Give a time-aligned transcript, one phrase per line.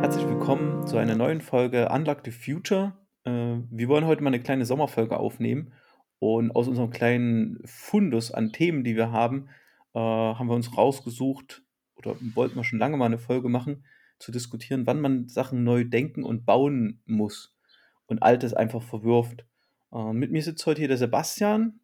[0.00, 2.96] Herzlich willkommen zu einer neuen Folge Unlock the Future.
[3.24, 5.74] Äh, wir wollen heute mal eine kleine Sommerfolge aufnehmen
[6.18, 9.50] und aus unserem kleinen Fundus an Themen, die wir haben,
[9.92, 11.62] äh, haben wir uns rausgesucht
[11.96, 13.84] oder wollten wir schon lange mal eine Folge machen,
[14.18, 17.54] zu diskutieren, wann man Sachen neu denken und bauen muss
[18.06, 19.44] und Altes einfach verwirft.
[19.92, 21.80] Äh, mit mir sitzt heute hier der Sebastian.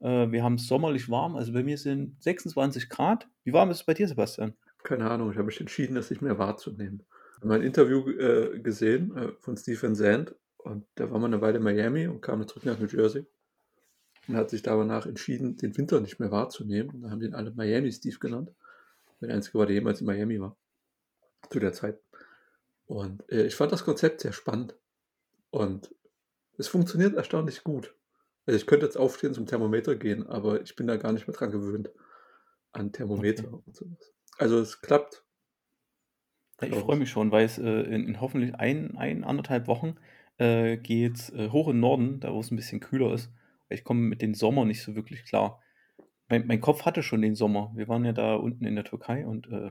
[0.00, 3.28] Äh, wir haben es sommerlich warm, also bei mir sind 26 Grad.
[3.44, 4.54] Wie warm ist es bei dir, Sebastian?
[4.82, 7.04] Keine Ahnung, ich habe mich entschieden, das nicht mehr wahrzunehmen.
[7.36, 11.40] Ich habe ein Interview äh, gesehen äh, von Stephen Sand und der war mal eine
[11.40, 13.26] Weile in Miami und kam dann zurück nach New Jersey
[14.28, 16.90] und hat sich danach entschieden, den Winter nicht mehr wahrzunehmen.
[16.90, 18.52] Und dann haben den alle Miami Steve genannt.
[19.20, 20.56] Der einzige war, der jemals in Miami war.
[21.50, 21.98] Zu der Zeit.
[22.86, 24.74] Und äh, ich fand das Konzept sehr spannend.
[25.50, 25.94] Und
[26.58, 27.94] es funktioniert erstaunlich gut.
[28.50, 31.36] Also ich könnte jetzt aufstehen zum Thermometer gehen, aber ich bin da gar nicht mehr
[31.36, 31.88] dran gewöhnt.
[32.72, 33.62] An Thermometer Okay.
[33.64, 34.12] und sowas.
[34.38, 35.24] Also es klappt,
[36.60, 36.98] ich freue ich.
[36.98, 39.94] mich schon, weil es äh, in, in hoffentlich ein, ein, anderthalb Wochen
[40.38, 43.30] äh, geht äh, hoch in den Norden, da wo es ein bisschen kühler ist.
[43.68, 45.62] Ich komme mit dem Sommer nicht so wirklich klar.
[46.28, 47.70] Mein, mein Kopf hatte schon den Sommer.
[47.76, 49.70] Wir waren ja da unten in der Türkei und äh,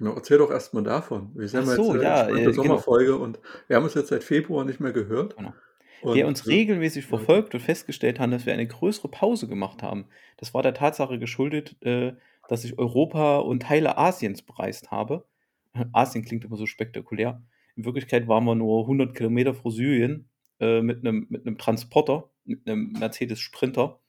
[0.00, 1.34] Ja, erzähl doch erstmal davon.
[1.34, 3.94] Wir ach sind ja jetzt so, äh, ja, äh, genau, Sommerfolge und wir haben uns
[3.94, 5.34] jetzt seit Februar nicht mehr gehört.
[5.36, 5.54] genau.
[6.02, 10.06] Und uns äh, regelmäßig verfolgt und festgestellt hat, dass wir eine größere Pause gemacht haben,
[10.36, 12.12] das war der Tatsache geschuldet, äh,
[12.48, 15.26] dass ich Europa und Teile Asiens bereist habe.
[15.92, 17.42] Asien klingt immer so spektakulär.
[17.76, 20.28] In Wirklichkeit waren wir nur 100 Kilometer vor Syrien
[20.60, 24.00] äh, mit einem mit einem Transporter, mit einem Mercedes Sprinter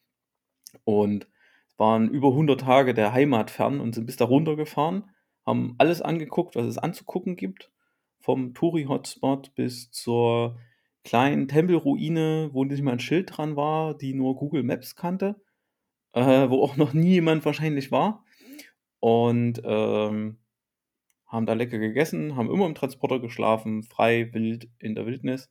[0.83, 1.27] und
[1.77, 5.03] waren über 100 Tage der Heimat fern und sind bis da runtergefahren,
[5.45, 7.71] haben alles angeguckt, was es anzugucken gibt,
[8.19, 10.57] vom Touri-Hotspot bis zur
[11.07, 15.41] kleinen Tempelruine, wo nicht mal ein Schild dran war, die nur Google Maps kannte,
[16.11, 18.25] äh, wo auch noch nie jemand wahrscheinlich war.
[18.99, 20.37] Und ähm,
[21.25, 25.49] haben da lecker gegessen, haben immer im Transporter geschlafen, frei, wild in der Wildnis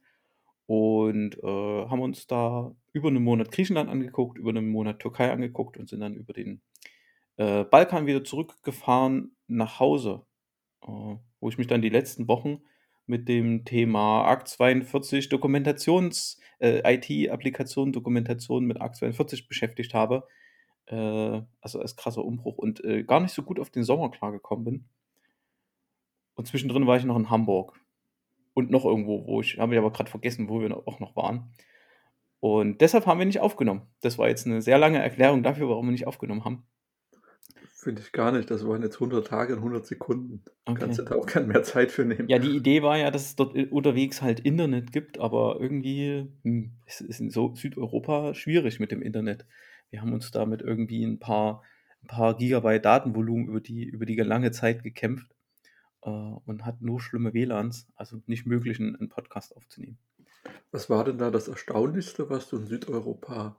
[0.67, 5.79] und äh, haben uns da über einen Monat Griechenland angeguckt, über einen Monat Türkei angeguckt
[5.79, 6.61] und sind dann über den
[7.39, 10.27] äh, Balkan wieder zurückgefahren nach Hause,
[10.83, 12.61] äh, wo ich mich dann die letzten Wochen
[13.07, 20.27] mit dem Thema ARC 42 Dokumentations, äh, IT-Applikation, Dokumentation mit ARC 42 beschäftigt habe.
[20.87, 24.65] Äh, also als krasser Umbruch und äh, gar nicht so gut auf den Sommer klargekommen
[24.65, 24.89] bin.
[26.35, 27.81] Und zwischendrin war ich noch in Hamburg
[28.55, 31.53] und noch irgendwo, wo ich, habe ich aber gerade vergessen, wo wir auch noch waren.
[32.41, 33.83] Und deshalb haben wir nicht aufgenommen.
[34.01, 36.67] Das war jetzt eine sehr lange Erklärung dafür, warum wir nicht aufgenommen haben.
[37.87, 38.51] Finde ich gar nicht.
[38.51, 40.43] Das waren jetzt 100 Tage und 100 Sekunden.
[40.67, 41.05] Du kannst Okay.
[41.05, 42.29] dir da auch keinen mehr Zeit für nehmen.
[42.29, 46.73] Ja, die Idee war ja, dass es dort unterwegs halt Internet gibt, aber irgendwie hm,
[46.85, 49.47] es ist in so Südeuropa schwierig mit dem Internet.
[49.91, 51.63] Wir haben uns da mit irgendwie ein paar,
[52.03, 55.31] ein paar Gigabyte Datenvolumen über die, über die lange Zeit gekämpft
[56.03, 59.99] äh, und hatten nur schlimme WLANs, also nicht möglich, einen, einen Podcast aufzunehmen.
[60.73, 63.57] Was war denn da das Erstaunlichste, was du in Südeuropa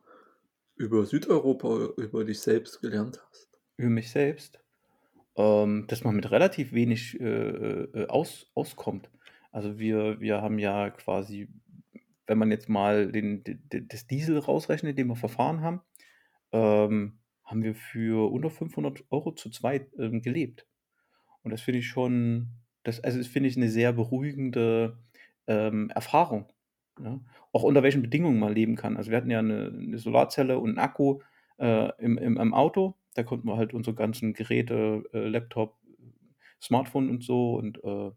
[0.76, 3.47] über Südeuropa, über dich selbst gelernt hast?
[3.78, 4.60] Über mich selbst.
[5.38, 9.10] ähm, dass man mit relativ wenig äh, äh, aus, auskommt.
[9.52, 11.48] Also wir, wir haben ja quasi,
[12.26, 15.82] wenn man jetzt mal den, den, das Diesel rausrechnet, den wir verfahren haben,
[16.52, 20.68] ähm, haben wir für unter 500 Euro zu zweit ähm, gelebt.
[21.44, 22.50] Und das finde ich schon,
[22.84, 24.98] das, also das finde ich eine sehr beruhigende
[25.48, 26.52] ähm, Erfahrung.
[27.00, 27.22] Ne?
[27.54, 28.98] Auch unter welchen Bedingungen man leben kann.
[28.98, 31.20] Also wir hatten ja eine, eine Solarzelle und einen Akku
[31.58, 32.96] äh, im, im, im Auto.
[33.18, 35.80] Da konnten wir halt unsere ganzen Geräte, äh, Laptop,
[36.62, 38.12] Smartphone und so und äh,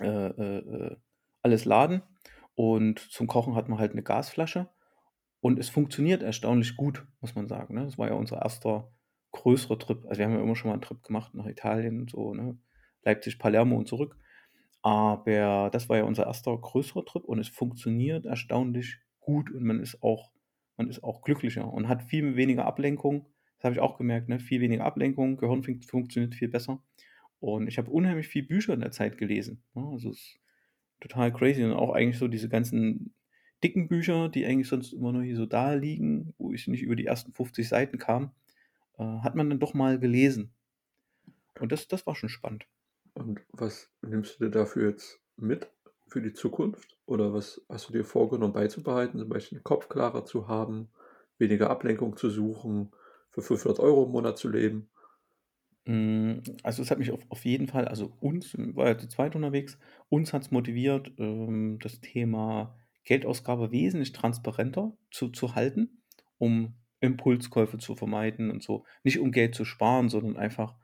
[0.00, 0.96] äh, äh,
[1.42, 2.02] alles laden.
[2.54, 4.68] Und zum Kochen hatten wir halt eine Gasflasche.
[5.40, 7.74] Und es funktioniert erstaunlich gut, muss man sagen.
[7.74, 7.84] Ne?
[7.84, 8.92] Das war ja unser erster
[9.32, 10.04] größerer Trip.
[10.06, 12.58] Also wir haben ja immer schon mal einen Trip gemacht nach Italien und so, ne?
[13.02, 14.18] Leipzig, Palermo und zurück.
[14.82, 19.80] Aber das war ja unser erster größerer Trip und es funktioniert erstaunlich gut und man
[19.80, 20.32] ist auch,
[20.76, 23.26] man ist auch glücklicher und hat viel weniger Ablenkung.
[23.60, 24.40] Das habe ich auch gemerkt, ne?
[24.40, 26.82] Viel weniger Ablenkung, Gehirn fun funktioniert viel besser.
[27.40, 29.62] Und ich habe unheimlich viel Bücher in der Zeit gelesen.
[29.74, 29.86] Ne?
[29.92, 30.40] Also es ist
[31.00, 33.14] total crazy und auch eigentlich so diese ganzen
[33.62, 36.96] dicken Bücher, die eigentlich sonst immer nur hier so da liegen, wo ich nicht über
[36.96, 38.32] die ersten 50 Seiten kam,
[38.98, 40.54] äh, hat man dann doch mal gelesen.
[41.58, 42.66] Und das, das war schon spannend.
[43.12, 45.70] Und was nimmst du dir dafür jetzt mit
[46.08, 46.96] für die Zukunft?
[47.04, 50.88] Oder was hast du dir vorgenommen beizubehalten, zum Beispiel den Kopf klarer zu haben,
[51.38, 52.92] weniger Ablenkung zu suchen,
[53.30, 54.90] für 500 Euro im Monat zu leben?
[55.86, 59.34] Mm, Also es hat mich auf, auf jeden Fall, also uns, waren ja zu zweit
[59.36, 59.78] unterwegs,
[60.08, 66.02] uns hat es motiviert, ähm, das Thema Geldausgabe wesentlich transparenter zu, zu halten,
[66.38, 68.84] um Impulskäufe zu vermeiden und so.
[69.04, 70.76] Nicht um Geld zu sparen, sondern einfach,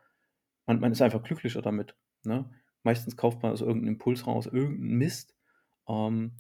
[0.66, 1.96] man, man ist einfach glücklicher damit.
[2.24, 2.50] Ne?
[2.82, 5.36] Meistens kauft man aus irgendeinem Impuls raus irgendeinen Mist.
[5.88, 6.36] Ähm,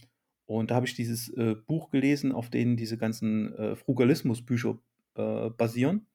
[0.46, 4.78] und da habe ich dieses äh, Buch gelesen, auf denen diese ganzen äh, Frugalismus-Bücher
[5.16, 6.06] äh, basieren.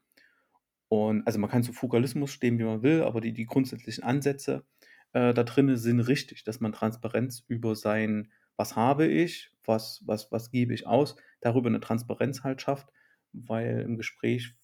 [0.87, 4.65] Und also man kann zu Frugalismus stehen, wie man will, aber die, die grundsätzlichen Ansätze
[5.13, 10.31] äh, da drin sind richtig, dass man Transparenz über sein, was habe ich, was, was,
[10.31, 12.89] was gebe ich aus, darüber eine Transparenz halt schafft,
[13.31, 14.55] weil im Gespräch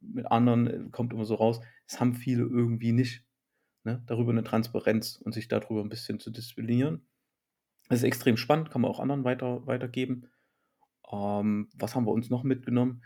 [0.00, 3.24] mit anderen äh, kommt immer so raus, das haben viele irgendwie nicht.
[3.84, 4.02] Ne?
[4.06, 7.06] Darüber eine Transparenz und sich darüber ein bisschen zu disziplinieren.
[7.88, 10.28] Das ist extrem spannend, kann man auch anderen weiter, weitergeben.
[11.10, 13.02] Ähm, was haben wir uns noch mitgenommen?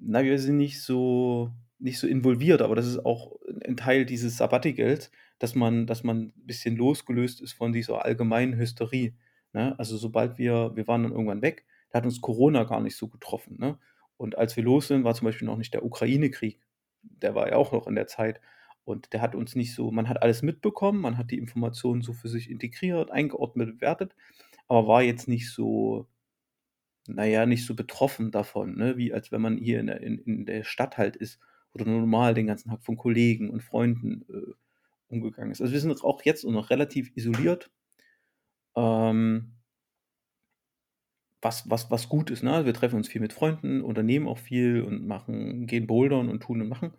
[0.00, 3.36] Na, wir sind nicht so, nicht so involviert, aber das ist auch
[3.66, 8.56] ein Teil dieses Sabbaticals, dass man, dass man ein bisschen losgelöst ist von dieser allgemeinen
[8.56, 9.14] Hysterie.
[9.52, 9.78] Ne?
[9.78, 13.08] Also sobald wir, wir waren dann irgendwann weg, da hat uns Corona gar nicht so
[13.08, 13.56] getroffen.
[13.58, 13.78] Ne?
[14.16, 16.60] Und als wir los sind, war zum Beispiel noch nicht der Ukraine-Krieg.
[17.02, 18.40] Der war ja auch noch in der Zeit.
[18.84, 22.12] Und der hat uns nicht so, man hat alles mitbekommen, man hat die Informationen so
[22.12, 24.14] für sich integriert, eingeordnet, bewertet,
[24.68, 26.06] aber war jetzt nicht so,
[27.14, 28.96] naja, nicht so betroffen davon, ne?
[28.96, 31.38] wie als wenn man hier in der, in, in der Stadt halt ist
[31.72, 34.52] oder normal den ganzen Tag von Kollegen und Freunden äh,
[35.08, 35.60] umgegangen ist.
[35.60, 37.70] Also wir sind auch jetzt noch relativ isoliert.
[38.76, 39.52] Ähm,
[41.42, 42.52] was, was, was gut ist, ne?
[42.52, 46.42] Also wir treffen uns viel mit Freunden, unternehmen auch viel und machen, gehen bouldern und
[46.42, 46.92] tun und machen.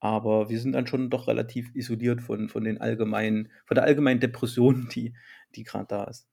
[0.00, 4.20] Aber wir sind dann schon doch relativ isoliert von, von den allgemeinen, von der allgemeinen
[4.20, 5.14] Depression, die,
[5.54, 6.28] die gerade da ist.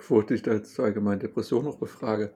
[0.00, 2.32] Bevor ich dich da zur allgemeinen Depression noch befrage,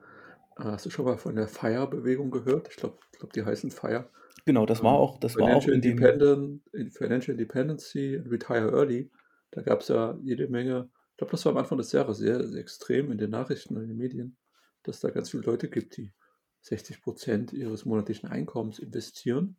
[0.59, 2.67] äh, hast du schon mal von der FIRE-Bewegung gehört?
[2.69, 4.07] Ich glaube, glaub, die heißen FIRE.
[4.45, 5.97] Genau, das war ähm, auch, das war auch in dem.
[5.97, 6.61] Independent,
[6.93, 9.09] Financial Independency and Retire Early.
[9.49, 12.47] Da gab es ja jede Menge, ich glaube, das war am Anfang des Jahres sehr,
[12.47, 14.37] sehr extrem in den Nachrichten und in den Medien,
[14.83, 16.13] dass da ganz viele Leute gibt, die
[16.61, 19.57] 60 Prozent ihres monatlichen Einkommens investieren,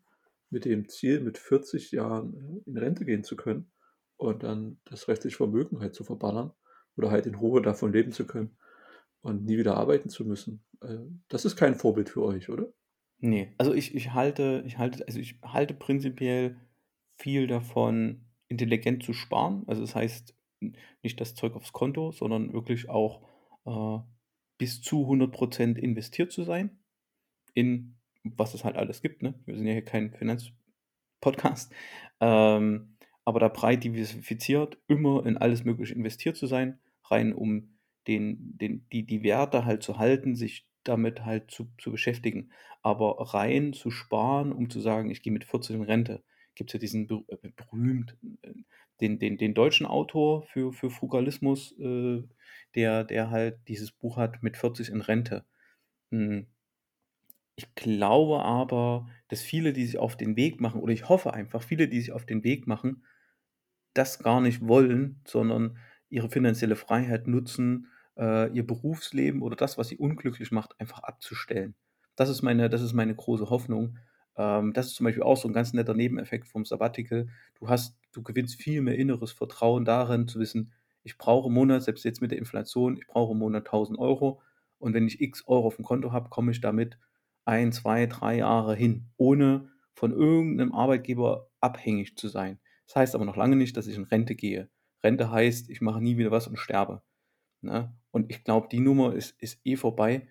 [0.51, 3.73] mit dem Ziel, mit 40 Jahren äh, in Rente gehen zu können
[4.17, 6.53] und dann das restliche Vermögen halt zu verballern
[6.97, 8.57] oder halt in Ruhe davon leben zu können
[9.21, 10.65] und nie wieder arbeiten zu müssen.
[10.83, 10.99] Äh,
[11.29, 12.73] das ist kein Vorbild für euch, oder?
[13.19, 16.57] Nee, also ich ich halte ich halte also ich halte prinzipiell
[17.17, 19.65] viel davon, intelligent zu sparen.
[19.67, 20.35] Also, das heißt,
[21.03, 23.23] nicht das Zeug aufs Konto, sondern wirklich auch,
[23.67, 23.99] äh,
[24.59, 26.79] bis zu 100% investiert zu sein
[27.55, 27.97] in
[28.37, 29.35] was es halt alles gibt, ne?
[29.45, 31.73] Wir sind ja hier kein Finanzpodcast.
[32.21, 36.81] Ähm, aber da breit diversifiziert, immer in alles Mögliche investiert zu sein,
[37.11, 41.91] rein um den den die die Werte halt zu halten, sich damit halt zu, zu
[41.91, 42.51] beschäftigen.
[42.83, 46.23] Aber rein zu sparen, um zu sagen, ich gehe mit 14 in Rente,
[46.55, 48.53] gibt es ja diesen äh, berühmt, äh,
[49.01, 52.23] den, den, den deutschen Autor für, für Frugalismus, äh,
[52.75, 55.45] der, der halt dieses Buch hat mit 40 in Rente.
[56.11, 56.47] Hm.
[57.59, 61.63] Ich glaube aber, dass viele, die sich auf den Weg machen, oder ich hoffe einfach,
[61.63, 63.05] viele, die sich auf den Weg machen,
[63.95, 69.89] das gar nicht wollen, sondern ihre finanzielle Freiheit nutzen, äh, ihr Berufsleben oder das, was
[69.89, 71.75] sie unglücklich macht, einfach abzustellen.
[72.17, 73.99] Das ist meine, das ist meine große Hoffnung.
[74.37, 77.29] Ähm, das ist zum Beispiel auch so ein ganz netter Nebeneffekt vom Sabbatical.
[77.59, 80.73] Du hast, du gewinnst viel mehr inneres Vertrauen darin, zu wissen,
[81.03, 84.43] ich brauche im Monat, selbst jetzt mit der Inflation, ich brauche im Monat 1000 Euro.
[84.79, 86.99] Und wenn ich x Euro auf dem Konto habe, komme ich damit
[87.45, 92.59] ein, zwei, drei Jahre hin, ohne von irgendeinem Arbeitgeber abhängig zu sein.
[92.87, 94.69] Das heißt aber noch lange nicht, dass ich in Rente gehe.
[95.07, 97.03] Rente heißt, ich mache nie wieder was und sterbe.
[97.61, 97.95] Ne?
[98.11, 100.29] Und ich glaube, die Nummer ist, ist eh vorbei.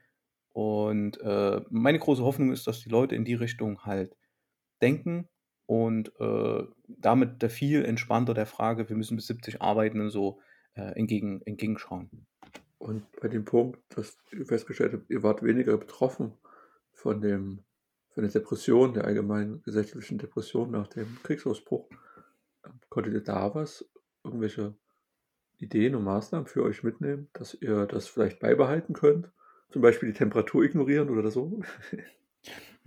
[0.52, 4.16] Und äh, meine große Hoffnung ist, dass die Leute in die Richtung halt
[4.82, 5.28] denken
[5.66, 10.40] und äh, damit der viel entspannter der Frage, wir müssen bis 70 arbeiten und so
[10.76, 12.28] äh, entgegen, entgegenschauen.
[12.78, 16.34] Und bei dem Punkt, dass ihr festgestellt habt, ihr wart weniger betroffen
[16.92, 17.64] von, dem,
[18.10, 21.90] von der Depression, der allgemeinen gesellschaftlichen Depression nach dem Kriegsausbruch,
[22.90, 23.86] konntet ihr da was,
[24.26, 24.76] irgendwelche
[25.58, 29.32] Ideen und Maßnahmen für euch mitnehmen, dass ihr das vielleicht beibehalten könnt?
[29.70, 31.62] Zum Beispiel die Temperatur ignorieren oder so?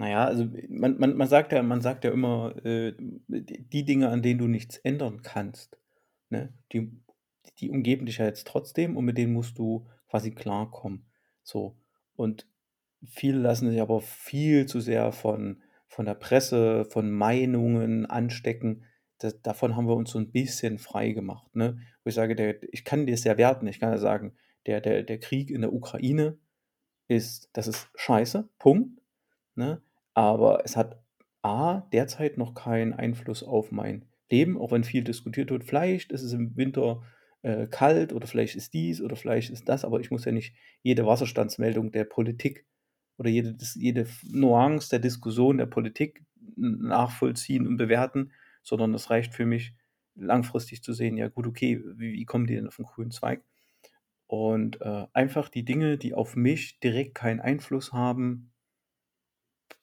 [0.01, 4.23] Naja, also man, man, man sagt ja, man sagt ja immer, äh, die Dinge, an
[4.23, 5.77] denen du nichts ändern kannst,
[6.31, 6.93] ne, die,
[7.59, 11.05] die umgeben dich ja jetzt trotzdem und mit denen musst du quasi klarkommen.
[11.43, 11.77] So.
[12.15, 12.47] Und
[13.05, 18.85] viele lassen sich aber viel zu sehr von, von der Presse, von Meinungen anstecken,
[19.19, 21.55] das, davon haben wir uns so ein bisschen frei gemacht.
[21.55, 21.79] Ne?
[22.05, 23.67] Wo ich sage, der, ich kann dir ja werten.
[23.67, 24.35] Ich kann ja sagen,
[24.67, 26.39] der, der, der Krieg in der Ukraine
[27.09, 29.01] ist, das ist scheiße, Punkt.
[29.55, 29.83] Ne?
[30.15, 31.03] Aber es hat
[31.43, 35.65] A, derzeit noch keinen Einfluss auf mein Leben, auch wenn viel diskutiert wird.
[35.65, 37.03] Vielleicht ist es im Winter
[37.43, 40.55] äh, kalt oder vielleicht ist dies oder vielleicht ist das, aber ich muss ja nicht
[40.83, 42.67] jede Wasserstandsmeldung der Politik
[43.17, 46.25] oder jede, jede Nuance der Diskussion der Politik
[46.57, 49.75] nachvollziehen und bewerten, sondern es reicht für mich,
[50.21, 53.43] langfristig zu sehen, ja gut, okay, wie, wie kommen die denn auf den grünen Zweig?
[54.27, 58.53] Und äh, einfach die Dinge, die auf mich direkt keinen Einfluss haben,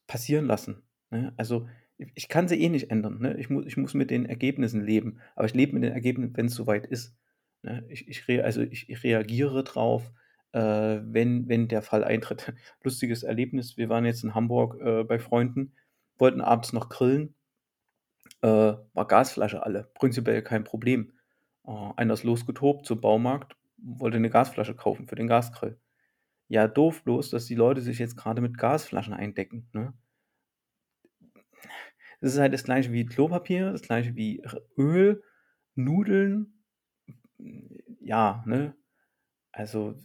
[0.08, 0.84] passieren lassen.
[1.10, 1.34] Ne?
[1.38, 1.68] Also
[1.98, 3.20] ich kann sie eh nicht ändern.
[3.20, 3.38] Ne?
[3.38, 5.20] Ich, muss, ich muss mit den Ergebnissen leben.
[5.36, 7.16] Aber ich lebe mit den Ergebnissen, wenn es soweit ist.
[7.64, 7.84] Ne?
[7.90, 10.12] Ich, ich, also ich, ich reagiere drauf,
[10.52, 12.54] äh, wenn, wenn der Fall eintritt.
[12.84, 13.78] Lustiges Erlebnis.
[13.78, 15.74] Wir waren jetzt in Hamburg äh, bei Freunden,
[16.18, 17.34] wollten abends noch grillen.
[18.42, 18.48] Äh,
[18.94, 19.90] war Gasflasche alle.
[19.96, 21.14] Prinzipiell kein Problem.
[21.66, 25.80] Äh, einer ist losgetobt zum Baumarkt, wollte eine Gasflasche kaufen für den Gasgrill.
[26.48, 29.68] Ja, doof bloß, dass die Leute sich jetzt gerade mit Gasflaschen eindecken.
[29.74, 29.94] Ne?
[32.22, 34.44] Das ist halt das gleiche wie Klopapier, das gleiche wie
[34.78, 35.24] Öl,
[35.76, 36.54] Nudeln.
[38.00, 38.76] Ja, ne?
[39.52, 39.96] Also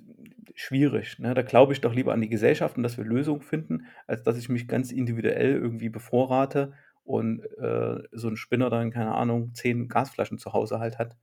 [0.55, 1.19] schwierig.
[1.19, 1.35] Ne?
[1.35, 4.39] Da glaube ich doch lieber an die Gesellschaft und dass wir Lösungen finden, als dass
[4.39, 6.73] ich mich ganz individuell irgendwie bevorrate
[7.11, 11.17] und äh, so ein Spinner dann, keine Ahnung, zehn Gasflaschen zu Hause halt hat,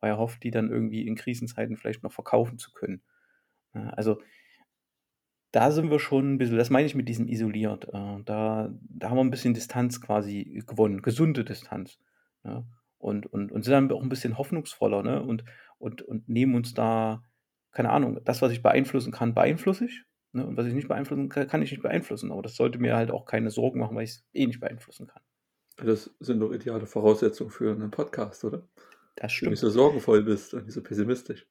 [0.00, 3.02] weil er hofft, die dann irgendwie in Krisenzeiten vielleicht noch verkaufen zu können.
[3.72, 4.20] Also
[5.54, 7.84] da sind wir schon ein bisschen, das meine ich mit diesem isoliert.
[7.92, 11.98] Äh, da, da haben wir ein bisschen Distanz quasi gewonnen, gesunde Distanz.
[12.42, 12.66] Ne?
[12.98, 15.22] Und, und, und sind dann auch ein bisschen hoffnungsvoller ne?
[15.22, 15.44] und,
[15.78, 17.22] und, und nehmen uns da,
[17.70, 20.02] keine Ahnung, das, was ich beeinflussen kann, beeinflusse ich.
[20.32, 20.44] Ne?
[20.44, 22.32] Und was ich nicht beeinflussen kann, kann ich nicht beeinflussen.
[22.32, 25.06] Aber das sollte mir halt auch keine Sorgen machen, weil ich es eh nicht beeinflussen
[25.06, 25.22] kann.
[25.76, 28.68] Das sind doch ideale Voraussetzungen für einen Podcast, oder?
[29.16, 31.46] Das Wenn du nicht so sorgenvoll bist und nicht so pessimistisch.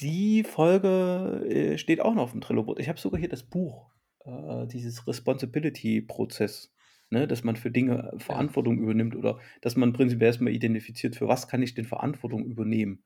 [0.00, 2.78] Die Folge äh, steht auch noch auf dem Trello-Board.
[2.78, 3.90] Ich habe sogar hier das Buch,
[4.24, 6.72] äh, dieses Responsibility-Prozess,
[7.10, 7.26] ne?
[7.26, 11.62] dass man für Dinge Verantwortung übernimmt oder dass man prinzipiell erstmal identifiziert, für was kann
[11.62, 13.02] ich denn Verantwortung übernehmen.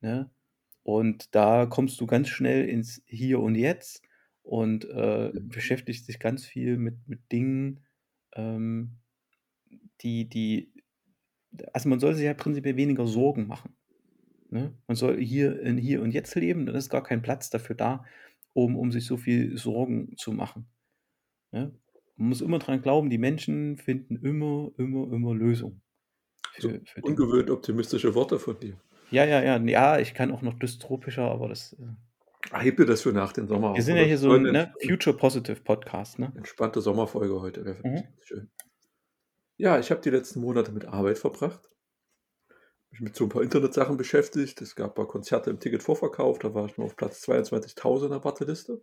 [0.00, 0.30] Ne?
[0.82, 4.02] Und da kommst du ganz schnell ins Hier und Jetzt
[4.42, 7.84] und äh, beschäftigst dich ganz viel mit, mit Dingen,
[8.34, 8.98] ähm,
[10.02, 10.72] die, die,
[11.72, 13.76] also man soll sich ja prinzipiell weniger Sorgen machen.
[14.50, 14.72] Ne?
[14.86, 18.04] Man soll hier in Hier und Jetzt leben, dann ist gar kein Platz dafür da,
[18.52, 20.66] um, um sich so viel Sorgen zu machen.
[21.52, 21.74] Ne?
[22.16, 25.82] Man muss immer dran glauben, die Menschen finden immer, immer, immer Lösungen.
[26.58, 26.72] So
[27.02, 28.80] ungewöhnt optimistische Worte von dir.
[29.10, 29.58] Ja, ja, ja.
[29.58, 31.74] Ja, ich kann auch noch dystropischer, aber das.
[31.74, 31.84] Äh
[32.50, 34.72] ah, Heb dir das für nach dem Sommer Wir sind ja hier so ein ne,
[34.84, 36.18] Future Positive Podcast.
[36.18, 36.32] Ne?
[36.36, 37.76] Entspannte Sommerfolge heute.
[37.84, 38.04] Mhm.
[38.22, 38.50] schön.
[39.56, 41.70] Ja, ich habe die letzten Monate mit Arbeit verbracht
[42.96, 44.60] mich mit so ein paar Internetsachen beschäftigt.
[44.62, 48.10] Es gab ein paar Konzerte im Ticketvorverkauf, da war ich nur auf Platz 22.000 in
[48.10, 48.82] der Warteliste.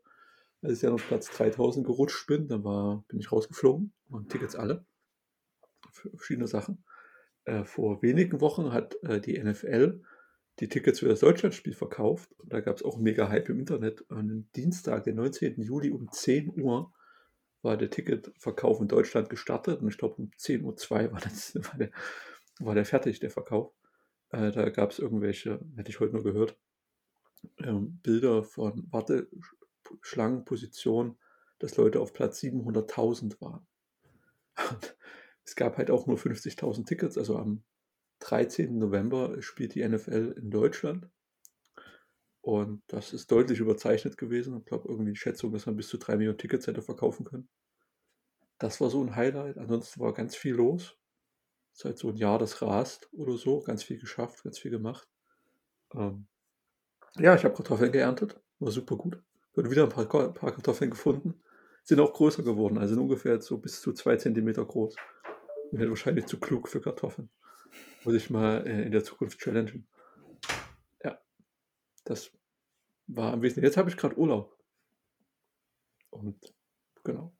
[0.62, 4.56] Als ich dann auf Platz 3000 gerutscht bin, dann war, bin ich rausgeflogen, waren Tickets
[4.56, 4.86] alle
[5.92, 6.84] für verschiedene Sachen.
[7.46, 10.02] Äh, vor wenigen Wochen hat äh, die NFL
[10.60, 12.32] die Tickets für das Deutschlandspiel verkauft.
[12.38, 14.06] Und da gab es auch mega Hype im Internet.
[14.10, 15.60] Am Dienstag, den 19.
[15.62, 16.94] Juli um 10 Uhr
[17.64, 19.82] war der Ticketverkauf in Deutschland gestartet.
[19.82, 21.90] Und ich glaube, um 10.02 Uhr war, das, war, der,
[22.60, 23.74] war der fertig, der Verkauf.
[24.30, 26.56] Äh, da gab es irgendwelche, hätte ich heute nur gehört,
[27.60, 31.18] ähm, Bilder von Warteschlangenpositionen,
[31.60, 33.66] dass Leute auf Platz 700.000 waren.
[34.70, 34.96] Und
[35.46, 37.18] es gab halt auch nur 50.000 Tickets.
[37.18, 37.64] Also am
[38.20, 38.78] 13.
[38.78, 41.08] November spielt die NFL in Deutschland.
[42.44, 44.58] Und das ist deutlich überzeichnet gewesen.
[44.58, 47.48] Ich glaube, irgendwie die Schätzung, dass man bis zu 3 Millionen Tickets hätte verkaufen können.
[48.60, 49.58] Das war so ein Highlight.
[49.58, 50.98] Ansonsten war ganz viel los
[51.72, 53.62] seit so ein Jahr das rast oder so.
[53.62, 55.08] Ganz viel geschafft, ganz viel gemacht.
[55.94, 56.28] Ähm,
[57.18, 58.38] ja, ich habe Kartoffeln geerntet.
[58.60, 59.24] War super gut.
[59.54, 61.42] Wurde wieder ein paar, paar, Kartoffeln gefunden.
[61.86, 64.98] Sind auch größer geworden, also sind ungefähr so bis zu zwei Zentimeter groß.
[65.78, 67.30] Halt wahrscheinlich zu klug für Kartoffeln.
[68.04, 69.88] Muss ich mal äh, in der Zukunft challengen.
[72.04, 72.32] Das
[73.08, 73.66] war am Wesentlichen.
[73.66, 74.58] Jetzt habe ich gerade Urlaub.
[76.10, 76.54] Und
[77.04, 77.34] genau.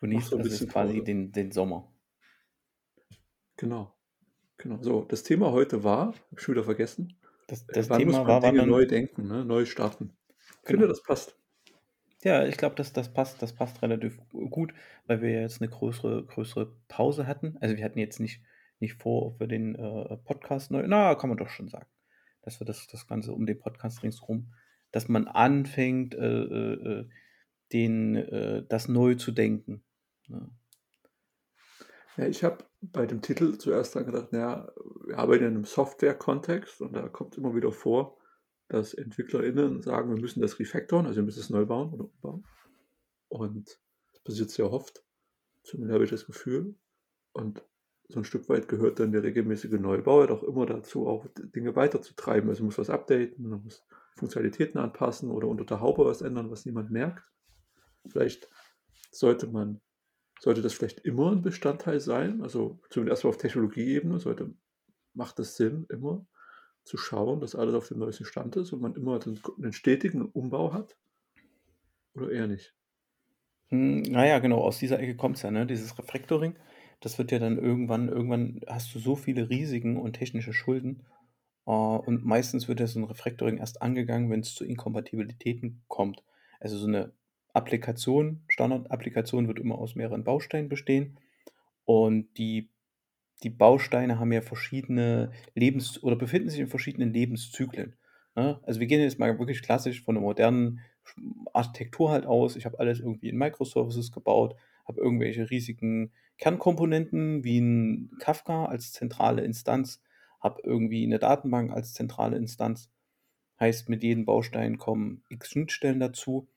[0.00, 1.92] Du nimmst so ein bisschen quasi den, den Sommer.
[3.56, 3.94] Genau.
[4.58, 4.82] Genau.
[4.82, 7.18] So, das Thema heute war, habe ich schon wieder vergessen.
[7.46, 9.44] Das, das wann Thema muss man war, Dinge neu denken, ne?
[9.44, 10.16] neu starten.
[10.38, 10.80] Ich genau.
[10.80, 11.36] finde, das passt.
[12.22, 14.72] Ja, ich glaube, das, das, passt, das passt relativ gut,
[15.06, 17.56] weil wir jetzt eine größere, größere Pause hatten.
[17.60, 18.42] Also wir hatten jetzt nicht,
[18.78, 21.86] nicht vor, ob wir den äh, Podcast neu, na, kann man doch schon sagen,
[22.42, 24.52] dass wir das, das Ganze um den Podcast ringsherum,
[24.90, 27.08] dass man anfängt, äh, äh, äh
[27.72, 29.82] den, äh, das neu zu denken.
[30.28, 30.50] Ne?
[32.18, 34.70] Ja, ich habe bei dem Titel zuerst dann gedacht, naja,
[35.06, 38.18] wir arbeiten in einem Software-Kontext und da kommt immer wieder vor,
[38.68, 42.44] dass EntwicklerInnen sagen, wir müssen das refactoren, also wir müssen es neu bauen oder umbauen.
[43.28, 43.80] Und
[44.12, 45.02] das passiert sehr oft.
[45.62, 46.74] Zumindest habe ich das Gefühl.
[47.32, 47.64] Und
[48.12, 52.50] so ein Stück weit gehört dann der regelmäßige Neubau auch immer dazu, auch Dinge weiterzutreiben.
[52.50, 53.84] Also muss was updaten, man muss
[54.16, 57.24] Funktionalitäten anpassen oder unter der Haube was ändern, was niemand merkt.
[58.06, 58.48] Vielleicht
[59.10, 59.80] sollte man,
[60.38, 62.42] sollte das vielleicht immer ein Bestandteil sein?
[62.42, 64.52] Also zumindest auf Technologieebene sollte,
[65.14, 66.26] macht es Sinn, immer
[66.84, 70.22] zu schauen, dass alles auf dem neuesten Stand ist und man immer den, einen stetigen
[70.22, 70.96] Umbau hat?
[72.14, 72.74] Oder eher nicht?
[73.68, 75.64] Hm, naja, genau, aus dieser Ecke kommt es ja, ne?
[75.64, 76.56] Dieses Refactoring,
[77.02, 81.04] das wird ja dann irgendwann, irgendwann hast du so viele Risiken und technische Schulden.
[81.66, 86.22] Äh, und meistens wird ja so ein Refactoring erst angegangen, wenn es zu Inkompatibilitäten kommt.
[86.60, 87.12] Also so eine
[87.52, 91.18] Applikation, Standard-Applikation wird immer aus mehreren Bausteinen bestehen.
[91.84, 92.70] Und die,
[93.42, 97.96] die Bausteine haben ja verschiedene Lebens- oder befinden sich in verschiedenen Lebenszyklen.
[98.36, 98.60] Ne?
[98.62, 100.80] Also wir gehen jetzt mal wirklich klassisch von einer modernen
[101.52, 102.56] Architektur halt aus.
[102.56, 104.56] Ich habe alles irgendwie in Microservices gebaut,
[104.86, 110.02] habe irgendwelche riesigen Kernkomponenten wie ein Kafka als zentrale Instanz,
[110.40, 112.90] habe irgendwie eine Datenbank als zentrale Instanz.
[113.60, 116.48] Heißt, mit jedem Baustein kommen x Schnittstellen dazu.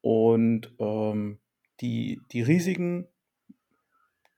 [0.00, 1.38] Und ähm,
[1.80, 3.06] die, die Risiken,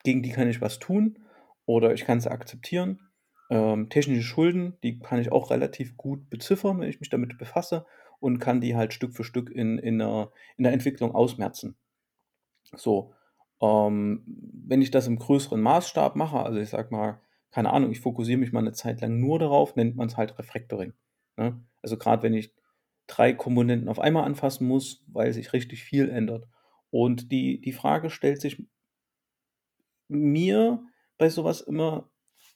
[0.03, 1.19] gegen die kann ich was tun
[1.67, 3.11] oder ich kann sie akzeptieren.
[3.51, 7.87] Ähm, technische Schulden, die kann ich auch relativ gut beziffern, wenn ich mich damit befasse
[8.19, 11.77] und kann die halt Stück für Stück in, in, der, in der Entwicklung ausmerzen.
[12.77, 13.13] So,
[13.61, 18.01] ähm, wenn ich das im größeren Maßstab mache, also ich sag mal, keine Ahnung, ich
[18.01, 20.93] fokussiere mich mal eine Zeit lang nur darauf, nennt man es halt Refactoring.
[21.37, 21.61] Ne?
[21.83, 22.55] Also gerade wenn ich
[23.07, 26.47] drei Komponenten auf einmal anfassen muss, weil sich richtig viel ändert.
[26.91, 28.63] Und die, die Frage stellt sich
[30.09, 30.83] mir
[31.19, 32.09] bei sowas immer,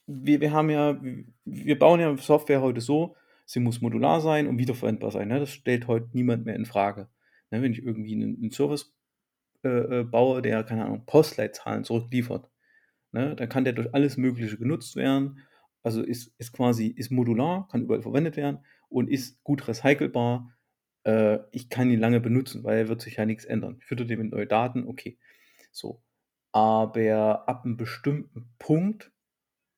[0.06, 1.00] wir, wir haben ja,
[1.44, 5.28] wir bauen ja Software heute so, sie muss modular sein und wiederverwendbar sein.
[5.28, 5.40] Ne?
[5.40, 7.08] Das stellt heute niemand mehr in Frage.
[7.50, 7.62] Ne?
[7.62, 8.93] Wenn ich irgendwie einen, einen Service
[9.64, 12.50] äh, äh, baue, der, keine Ahnung, Postleitzahlen zurückliefert,
[13.12, 13.34] ne?
[13.36, 15.40] dann kann der durch alles Mögliche genutzt werden.
[15.82, 20.50] Also ist, ist quasi, ist modular, kann überall verwendet werden und ist gut recycelbar.
[21.04, 23.76] Äh, ich kann ihn lange benutzen, weil er wird sich ja nichts ändern.
[23.80, 25.18] Ich fütter dem mit neue Daten, okay.
[25.72, 26.02] So.
[26.52, 29.12] Aber ab einem bestimmten Punkt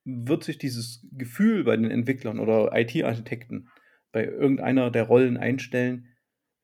[0.05, 3.68] wird sich dieses Gefühl bei den Entwicklern oder IT-Architekten
[4.12, 6.09] bei irgendeiner der Rollen einstellen,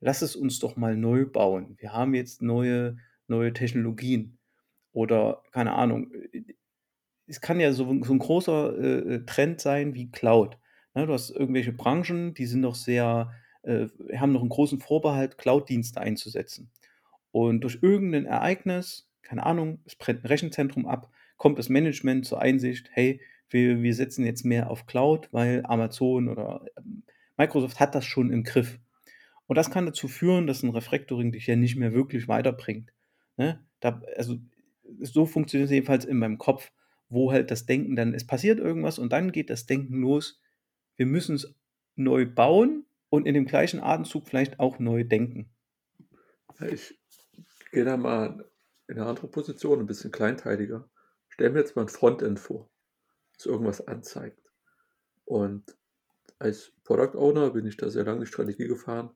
[0.00, 1.76] lass es uns doch mal neu bauen.
[1.78, 2.96] Wir haben jetzt neue,
[3.32, 4.38] neue Technologien.
[4.92, 6.12] Oder, keine Ahnung,
[7.26, 10.58] es kann ja so, so ein großer äh, Trend sein wie Cloud.
[10.94, 15.38] Ne, du hast irgendwelche Branchen, die sind noch sehr, äh, haben noch einen großen Vorbehalt,
[15.38, 16.70] Cloud-Dienste einzusetzen.
[17.30, 22.42] Und durch irgendein Ereignis, keine Ahnung, es brennt ein Rechenzentrum ab, kommt das Management zur
[22.42, 27.02] Einsicht, hey, wir, wir setzen jetzt mehr auf Cloud, weil Amazon oder ähm,
[27.36, 28.78] Microsoft hat das schon im Griff.
[29.46, 32.92] Und das kann dazu führen, dass ein Refactoring dich ja nicht mehr wirklich weiterbringt.
[33.36, 33.64] Ne?
[33.80, 34.38] Da, also
[35.00, 36.70] so funktioniert es jedenfalls in meinem Kopf,
[37.08, 40.40] wo halt das Denken dann, es passiert irgendwas und dann geht das Denken los,
[40.96, 41.54] wir müssen es
[41.96, 45.50] neu bauen und in dem gleichen Atemzug vielleicht auch neu denken.
[46.70, 46.98] Ich
[47.70, 48.44] gehe da mal
[48.88, 50.88] in eine andere Position, ein bisschen kleinteiliger.
[51.28, 52.68] Stell mir jetzt mal ein Frontend vor
[53.42, 54.40] es irgendwas anzeigt.
[55.24, 55.76] Und
[56.38, 59.10] als Product Owner bin ich da sehr lange die Strategie gefahren.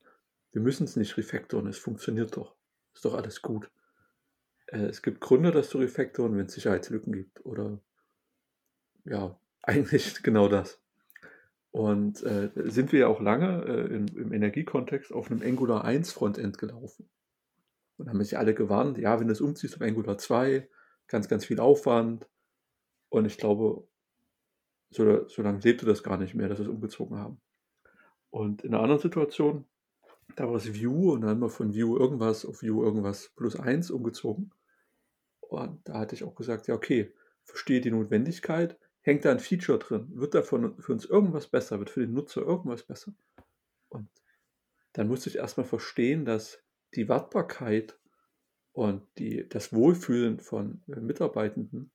[0.52, 2.56] Wir müssen es nicht refactoren, es funktioniert doch.
[2.94, 3.70] Ist doch alles gut.
[4.66, 7.44] Äh, es gibt Gründe, das zu refactoren, wenn es Sicherheitslücken gibt.
[7.44, 7.80] Oder
[9.04, 10.80] ja, eigentlich genau das.
[11.70, 16.12] Und äh, sind wir ja auch lange äh, im, im Energiekontext auf einem Angular 1
[16.12, 17.08] Frontend gelaufen.
[17.98, 20.68] Und haben sich alle gewarnt, ja, wenn du es umziehst auf Angular 2,
[21.06, 22.26] ganz, ganz viel Aufwand.
[23.08, 23.86] Und ich glaube,
[24.90, 27.40] so, so lange lebte das gar nicht mehr, dass wir es umgezogen haben.
[28.30, 29.66] Und in einer anderen Situation,
[30.34, 33.58] da war es View und dann haben wir von View irgendwas auf View irgendwas plus
[33.58, 34.52] 1 umgezogen.
[35.40, 39.78] Und da hatte ich auch gesagt, ja, okay, verstehe die Notwendigkeit, hängt da ein Feature
[39.78, 43.14] drin, wird da für uns irgendwas besser, wird für den Nutzer irgendwas besser.
[43.88, 44.08] Und
[44.92, 46.58] dann musste ich erstmal verstehen, dass
[46.94, 47.98] die Wartbarkeit
[48.72, 51.92] und die, das Wohlfühlen von Mitarbeitenden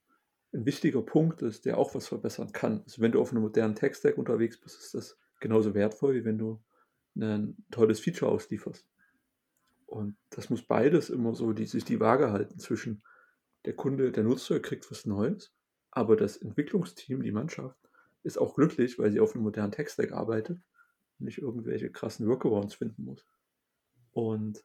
[0.54, 2.82] ein wichtiger Punkt ist, der auch was verbessern kann.
[2.84, 6.38] Also wenn du auf einem modernen Tech-Stack unterwegs bist, ist das genauso wertvoll, wie wenn
[6.38, 6.62] du
[7.16, 8.86] ein tolles Feature auslieferst.
[9.86, 13.04] Und das muss beides immer so die, sich die Waage halten zwischen
[13.66, 15.54] der Kunde, der Nutzer kriegt was Neues,
[15.92, 17.78] aber das Entwicklungsteam, die Mannschaft,
[18.24, 20.60] ist auch glücklich, weil sie auf einem modernen Tech-Stack arbeitet
[21.20, 23.26] und nicht irgendwelche krassen Workarounds finden muss.
[24.14, 24.64] Und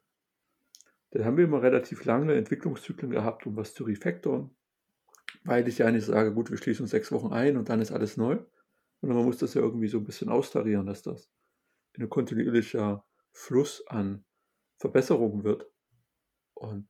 [1.11, 4.51] dann haben wir immer relativ lange Entwicklungszyklen gehabt, um was zu refactoren,
[5.43, 7.91] weil ich ja nicht sage, gut, wir schließen uns sechs Wochen ein und dann ist
[7.91, 8.39] alles neu.
[8.99, 11.29] Sondern man muss das ja irgendwie so ein bisschen austarieren, dass das
[11.97, 14.25] ein kontinuierlicher Fluss an
[14.77, 15.69] Verbesserungen wird.
[16.53, 16.87] Und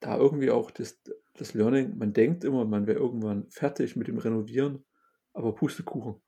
[0.00, 1.00] da irgendwie auch das,
[1.34, 4.84] das Learning, man denkt immer, man wäre irgendwann fertig mit dem Renovieren,
[5.32, 6.20] aber Pustekuchen.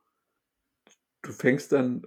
[1.22, 2.06] Du fängst dann,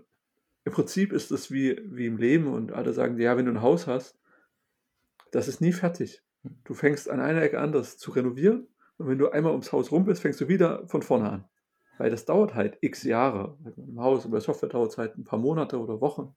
[0.66, 3.62] im Prinzip ist das wie, wie im Leben und alle sagen, ja, wenn du ein
[3.62, 4.18] Haus hast,
[5.32, 6.22] das ist nie fertig.
[6.64, 9.92] Du fängst an einer Ecke an, das zu renovieren und wenn du einmal ums Haus
[9.92, 11.50] rum bist, fängst du wieder von vorne an.
[11.98, 13.58] Weil das dauert halt x Jahre.
[13.78, 16.36] Im Haus bei Software dauert es halt ein paar Monate oder Wochen.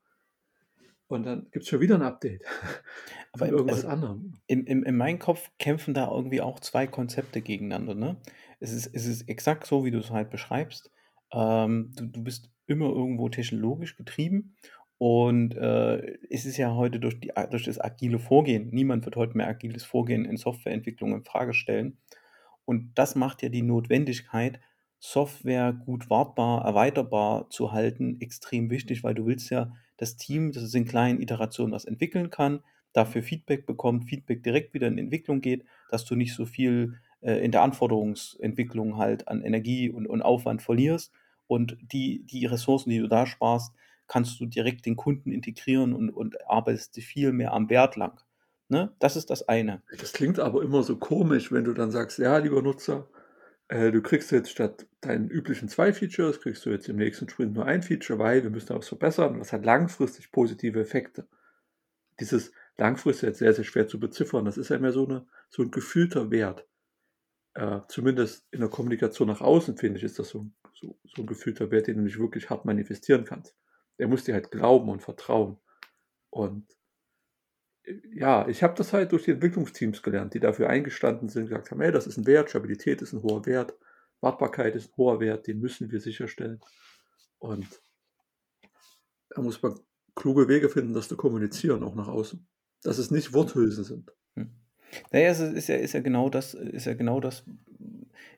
[1.08, 2.42] Und dann gibt es schon wieder ein Update
[3.32, 4.34] Aber irgendwas also, anderem.
[4.48, 7.94] in, in, in meinem Kopf kämpfen da irgendwie auch zwei Konzepte gegeneinander.
[7.94, 8.16] Ne?
[8.58, 10.90] Es, ist, es ist exakt so, wie du es halt beschreibst.
[11.32, 14.56] Ähm, du, du bist immer irgendwo technologisch getrieben
[14.98, 19.36] und äh, es ist ja heute durch, die, durch das agile Vorgehen, niemand wird heute
[19.36, 21.98] mehr agiles Vorgehen in Softwareentwicklung in Frage stellen.
[22.64, 24.58] Und das macht ja die Notwendigkeit,
[24.98, 30.62] Software gut wartbar, erweiterbar zu halten, extrem wichtig, weil du willst ja das Team, das
[30.62, 32.60] es in kleinen Iterationen was entwickeln kann,
[32.92, 37.44] dafür Feedback bekommt, Feedback direkt wieder in Entwicklung geht, dass du nicht so viel äh,
[37.44, 41.12] in der Anforderungsentwicklung halt an Energie und, und Aufwand verlierst
[41.46, 43.74] und die, die Ressourcen, die du da sparst,
[44.08, 48.20] kannst du direkt den Kunden integrieren und, und arbeitest viel mehr am Wert lang.
[48.68, 48.94] Ne?
[48.98, 49.82] Das ist das eine.
[49.98, 53.08] Das klingt aber immer so komisch, wenn du dann sagst, ja, lieber Nutzer,
[53.68, 57.54] äh, du kriegst jetzt statt deinen üblichen zwei Features, kriegst du jetzt im nächsten Sprint
[57.54, 61.26] nur ein Feature, weil wir müssen was verbessern und das hat langfristig positive Effekte.
[62.20, 64.44] Dieses langfristig ist sehr, sehr schwer zu beziffern.
[64.44, 66.66] Das ist ja mehr so, eine, so ein gefühlter Wert.
[67.54, 71.26] Äh, zumindest in der Kommunikation nach außen, finde ich, ist das so, so, so ein
[71.26, 73.54] gefühlter Wert, den du nicht wirklich hart manifestieren kannst.
[73.98, 75.58] Der muss dir halt glauben und vertrauen.
[76.30, 76.66] Und
[78.14, 81.80] ja, ich habe das halt durch die Entwicklungsteams gelernt, die dafür eingestanden sind, gesagt haben,
[81.80, 83.74] hey, das ist ein Wert, Stabilität ist ein hoher Wert,
[84.20, 86.60] Wartbarkeit ist ein hoher Wert, den müssen wir sicherstellen.
[87.38, 87.66] Und
[89.30, 89.78] da muss man
[90.14, 92.46] kluge Wege finden, das zu kommunizieren, auch nach außen.
[92.82, 94.12] Dass es nicht Worthülsen sind.
[94.34, 94.50] Hm.
[95.12, 97.44] Naja, es ist ja, ist ja genau das, ist ja genau das,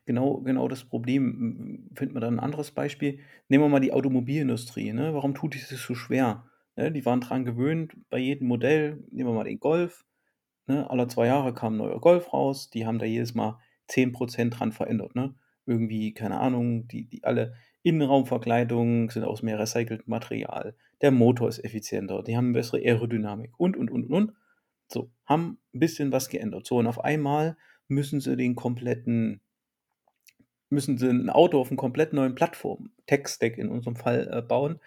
[0.05, 1.89] genau, genau das Problem.
[1.95, 3.19] Finden wir da ein anderes Beispiel?
[3.47, 4.93] Nehmen wir mal die Automobilindustrie.
[4.93, 5.13] Ne?
[5.13, 6.45] Warum tut es sich so schwer?
[6.75, 6.91] Ne?
[6.91, 10.05] Die waren dran gewöhnt, bei jedem Modell, nehmen wir mal den Golf,
[10.67, 10.89] ne?
[10.89, 14.71] alle zwei Jahre kam ein neuer Golf raus, die haben da jedes Mal 10% dran
[14.71, 15.15] verändert.
[15.15, 15.35] Ne?
[15.65, 17.53] Irgendwie, keine Ahnung, die, die alle
[17.83, 23.77] Innenraumverkleidungen sind aus mehr recyceltem Material, der Motor ist effizienter, die haben bessere Aerodynamik und,
[23.77, 24.33] und, und, und.
[24.91, 26.65] So, haben ein bisschen was geändert.
[26.65, 29.41] So, und auf einmal müssen sie den kompletten,
[30.69, 34.79] müssen sie ein Auto auf einer komplett neuen Plattform, Tech-Stack in unserem Fall, äh, bauen,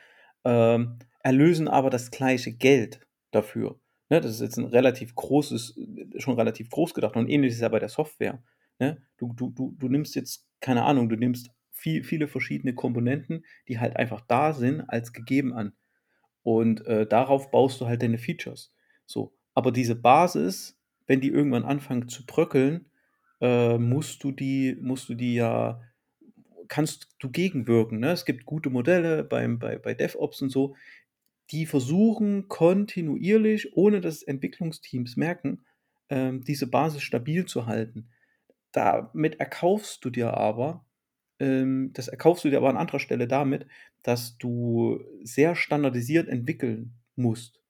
[0.45, 3.79] ähm, erlösen aber das gleiche Geld dafür.
[4.09, 5.79] Ne, das ist jetzt ein relativ großes,
[6.19, 8.43] schon relativ groß gedacht und ähnlich ist ja bei der Software.
[8.79, 9.01] Ne?
[9.17, 13.79] Du, du, du, du nimmst jetzt, keine Ahnung, du nimmst viel, viele verschiedene Komponenten, die
[13.79, 15.73] halt einfach da sind, als gegeben an.
[16.43, 18.75] Und äh, darauf baust du halt deine Features.
[19.07, 19.35] So.
[19.55, 22.91] Aber diese Basis, wenn die irgendwann anfangen zu bröckeln,
[23.41, 25.81] äh, musst du die, musst du die ja,
[26.69, 27.99] kannst du gegenwirken.
[27.99, 28.13] Ne?
[28.13, 30.77] Es gibt gute Modelle beim, bei, bei DevOps und so,
[31.53, 35.65] die versuchen kontinuierlich, ohne dass Entwicklungsteams merken,
[36.09, 38.09] ähm, diese Basis stabil zu halten.
[38.73, 40.87] Damit erkaufst du dir aber,
[41.39, 43.67] ähm, das erkaufst du dir aber an anderer Stelle damit,
[44.03, 47.61] dass du sehr standardisiert entwickeln musst.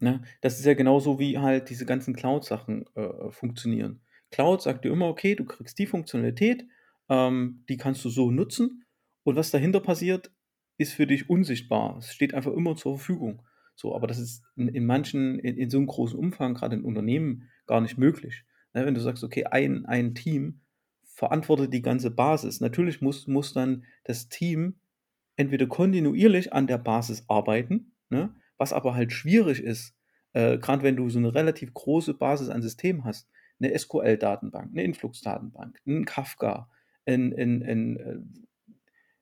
[0.00, 0.22] Ne?
[0.40, 4.00] Das ist ja genauso, wie halt diese ganzen Cloud-Sachen äh, funktionieren.
[4.30, 6.66] Cloud sagt dir immer, okay, du kriegst die Funktionalität,
[7.08, 8.84] ähm, die kannst du so nutzen
[9.24, 10.30] und was dahinter passiert,
[10.78, 11.98] ist für dich unsichtbar.
[11.98, 13.42] Es steht einfach immer zur Verfügung.
[13.74, 16.84] So, aber das ist in, in manchen, in, in, so einem großen Umfang, gerade in
[16.84, 18.44] Unternehmen, gar nicht möglich.
[18.74, 20.60] Ne, wenn du sagst, okay, ein, ein Team
[21.04, 22.60] verantwortet die ganze Basis.
[22.60, 24.80] Natürlich muss, muss dann das Team
[25.36, 29.94] entweder kontinuierlich an der Basis arbeiten, ne, was aber halt schwierig ist,
[30.32, 33.28] äh, gerade wenn du so eine relativ große Basis an Systemen hast,
[33.60, 36.68] eine SQL-Datenbank, eine Influx-Datenbank, ein Kafka,
[37.06, 38.18] ein, ein, ein, äh,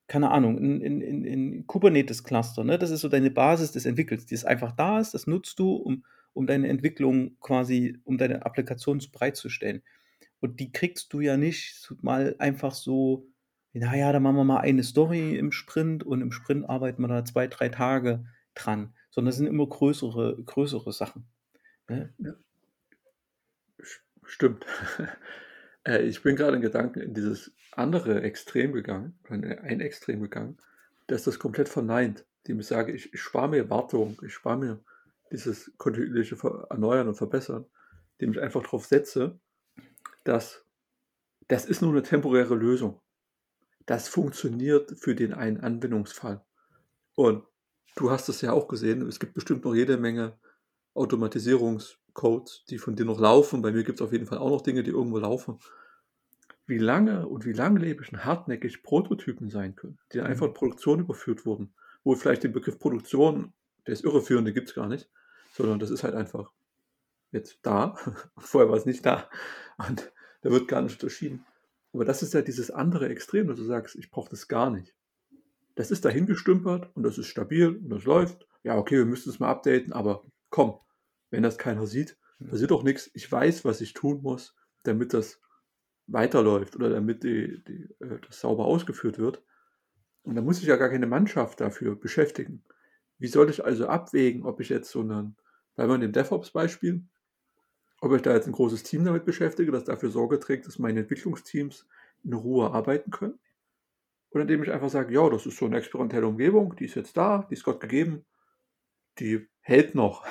[0.09, 2.79] keine Ahnung, in, in, in, Kubernetes-Cluster, ne?
[2.79, 5.75] das ist so deine Basis des Entwickelns, die ist einfach da ist, das nutzt du,
[5.75, 9.83] um, um deine Entwicklung quasi, um deine Applikation bereitzustellen.
[10.41, 13.27] Und die kriegst du ja nicht mal einfach so,
[13.73, 17.25] naja, da machen wir mal eine Story im Sprint und im Sprint arbeiten wir da
[17.25, 21.27] zwei, drei Tage dran, sondern das sind immer größere, größere Sachen.
[21.89, 22.13] Ne?
[22.19, 22.35] Ja.
[24.25, 24.67] Stimmt.
[25.87, 30.59] Äh, ich bin gerade in Gedanken in dieses andere Extrem gegangen, ein Extrem gegangen,
[31.07, 34.81] das das komplett verneint, dem ich sage, ich, ich spare mir Wartung, ich spare mir
[35.33, 36.37] dieses kontinuierliche
[36.71, 37.67] Erneuern und Verbessern,
[38.21, 39.39] dem ich einfach darauf setze,
[40.25, 40.65] dass
[41.49, 43.01] das ist nur eine temporäre Lösung.
[43.85, 46.45] Das funktioniert für den einen Anwendungsfall.
[47.15, 47.45] Und
[47.95, 50.37] du hast es ja auch gesehen, es gibt bestimmt noch jede Menge
[52.17, 53.63] Automatisierungscodes, die von dir noch laufen.
[53.63, 55.59] Bei mir gibt es auf jeden Fall auch noch Dinge, die irgendwo laufen.
[56.67, 60.27] Wie lange und wie langlebig und hartnäckig Prototypen sein können, die mhm.
[60.27, 61.75] einfach in Produktion überführt wurden.
[62.03, 63.53] Wo vielleicht den Begriff Produktion,
[63.87, 65.09] der ist irreführend, den gibt es gar nicht,
[65.53, 66.53] sondern das ist halt einfach
[67.31, 67.97] jetzt da.
[68.39, 69.29] Vorher war es nicht da.
[69.77, 71.45] Und da wird gar nicht unterschieden.
[71.93, 74.95] Aber das ist ja dieses andere Extrem, dass du sagst, ich brauche das gar nicht.
[75.77, 78.47] Das ist dahingestümpert und das ist stabil und das läuft.
[78.63, 80.79] Ja, okay, wir müssen es mal updaten, aber komm,
[81.37, 82.17] wenn das keiner sieht,
[82.49, 83.11] passiert doch nichts.
[83.13, 85.39] Ich weiß, was ich tun muss, damit das
[86.07, 89.43] weiterläuft oder damit die, die, äh, das sauber ausgeführt wird.
[90.23, 92.65] Und da muss ich ja gar keine Mannschaft dafür beschäftigen.
[93.19, 95.37] Wie soll ich also abwägen, ob ich jetzt so einen,
[95.75, 97.05] bei man dem DevOps-Beispiel,
[98.01, 101.01] ob ich da jetzt ein großes Team damit beschäftige, das dafür Sorge trägt, dass meine
[101.01, 101.87] Entwicklungsteams
[102.25, 103.39] in Ruhe arbeiten können?
[104.31, 107.17] Oder indem ich einfach sage, ja, das ist so eine experimentelle Umgebung, die ist jetzt
[107.17, 108.25] da, die ist Gott gegeben,
[109.19, 110.27] die hält noch.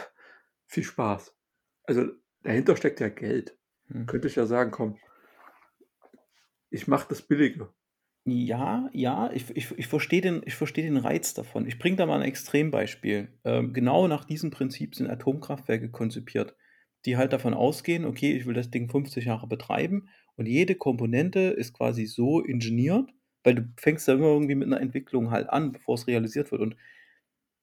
[0.67, 1.35] Viel Spaß.
[1.83, 2.07] Also
[2.43, 3.57] dahinter steckt ja Geld.
[3.87, 4.05] Hm.
[4.05, 4.97] Könnte ich ja sagen, komm,
[6.69, 7.73] ich mache das billiger.
[8.27, 11.67] Ja, ja, ich, ich, ich verstehe den, ich versteh den Reiz davon.
[11.67, 13.29] Ich bringe da mal ein Extrembeispiel.
[13.43, 16.55] Ähm, genau nach diesem Prinzip sind Atomkraftwerke konzipiert,
[17.05, 21.39] die halt davon ausgehen, okay, ich will das Ding 50 Jahre betreiben und jede Komponente
[21.39, 23.11] ist quasi so ingeniert,
[23.43, 26.61] weil du fängst da immer irgendwie mit einer Entwicklung halt an, bevor es realisiert wird.
[26.61, 26.75] Und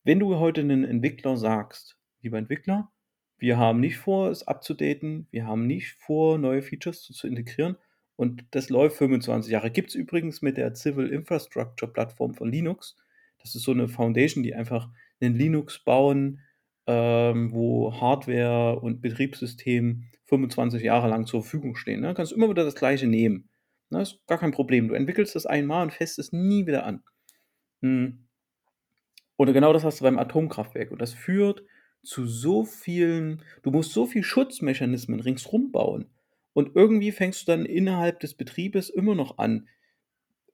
[0.04, 2.90] wenn du heute einen Entwickler sagst, lieber Entwickler,
[3.38, 7.76] wir haben nicht vor, es abzudaten, wir haben nicht vor, neue Features zu, zu integrieren,
[8.16, 9.70] und das läuft 25 Jahre.
[9.70, 12.96] Gibt es übrigens mit der Civil Infrastructure Plattform von Linux.
[13.38, 14.88] Das ist so eine Foundation, die einfach
[15.20, 16.40] einen Linux bauen,
[16.86, 22.00] ähm, wo Hardware und Betriebssystem 25 Jahre lang zur Verfügung stehen.
[22.00, 22.08] Ne?
[22.08, 23.48] Du kannst immer wieder das gleiche nehmen.
[23.90, 24.02] Das ne?
[24.02, 24.88] ist gar kein Problem.
[24.88, 27.02] Du entwickelst das einmal und fässt es nie wieder an.
[27.80, 28.28] Hm.
[29.36, 30.92] Oder genau das hast du beim Atomkraftwerk.
[30.92, 31.64] Und das führt
[32.02, 36.06] zu so vielen, du musst so viele Schutzmechanismen ringsrum bauen.
[36.52, 39.68] Und irgendwie fängst du dann innerhalb des Betriebes immer noch an,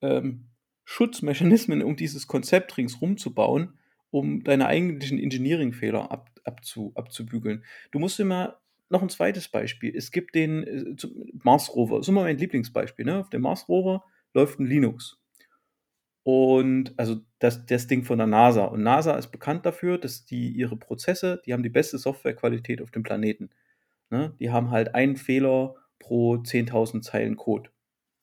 [0.01, 0.47] ähm,
[0.85, 3.75] Schutzmechanismen um dieses Konzept ringsrum zu bauen,
[4.11, 7.65] um deine eigentlichen Engineering-Fehler ab, abzu, abzubügeln.
[7.91, 9.95] Du musst immer noch ein zweites Beispiel.
[9.95, 10.97] Es gibt den äh,
[11.43, 13.05] Mars Rover, das ist immer mein Lieblingsbeispiel.
[13.05, 13.19] Ne?
[13.19, 15.19] Auf dem Mars Rover läuft ein Linux.
[16.31, 18.67] Und also das, das Ding von der NASA.
[18.67, 22.91] Und NASA ist bekannt dafür, dass die ihre Prozesse, die haben die beste Softwarequalität auf
[22.91, 23.49] dem Planeten.
[24.11, 24.37] Ne?
[24.39, 27.71] Die haben halt einen Fehler pro 10.000 Zeilen Code.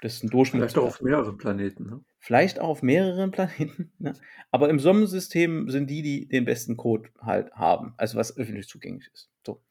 [0.01, 0.61] Das ist ein Durchschnitt.
[0.61, 1.89] Vielleicht auch auf mehreren Planeten.
[1.89, 2.01] Ne?
[2.19, 3.91] Vielleicht auch auf mehreren Planeten.
[3.97, 4.13] Ne?
[4.51, 7.95] Aber im Sonnensystem sind die, die den besten Code halt haben.
[7.97, 9.31] Also was öffentlich zugänglich ist.
[9.43, 9.63] So.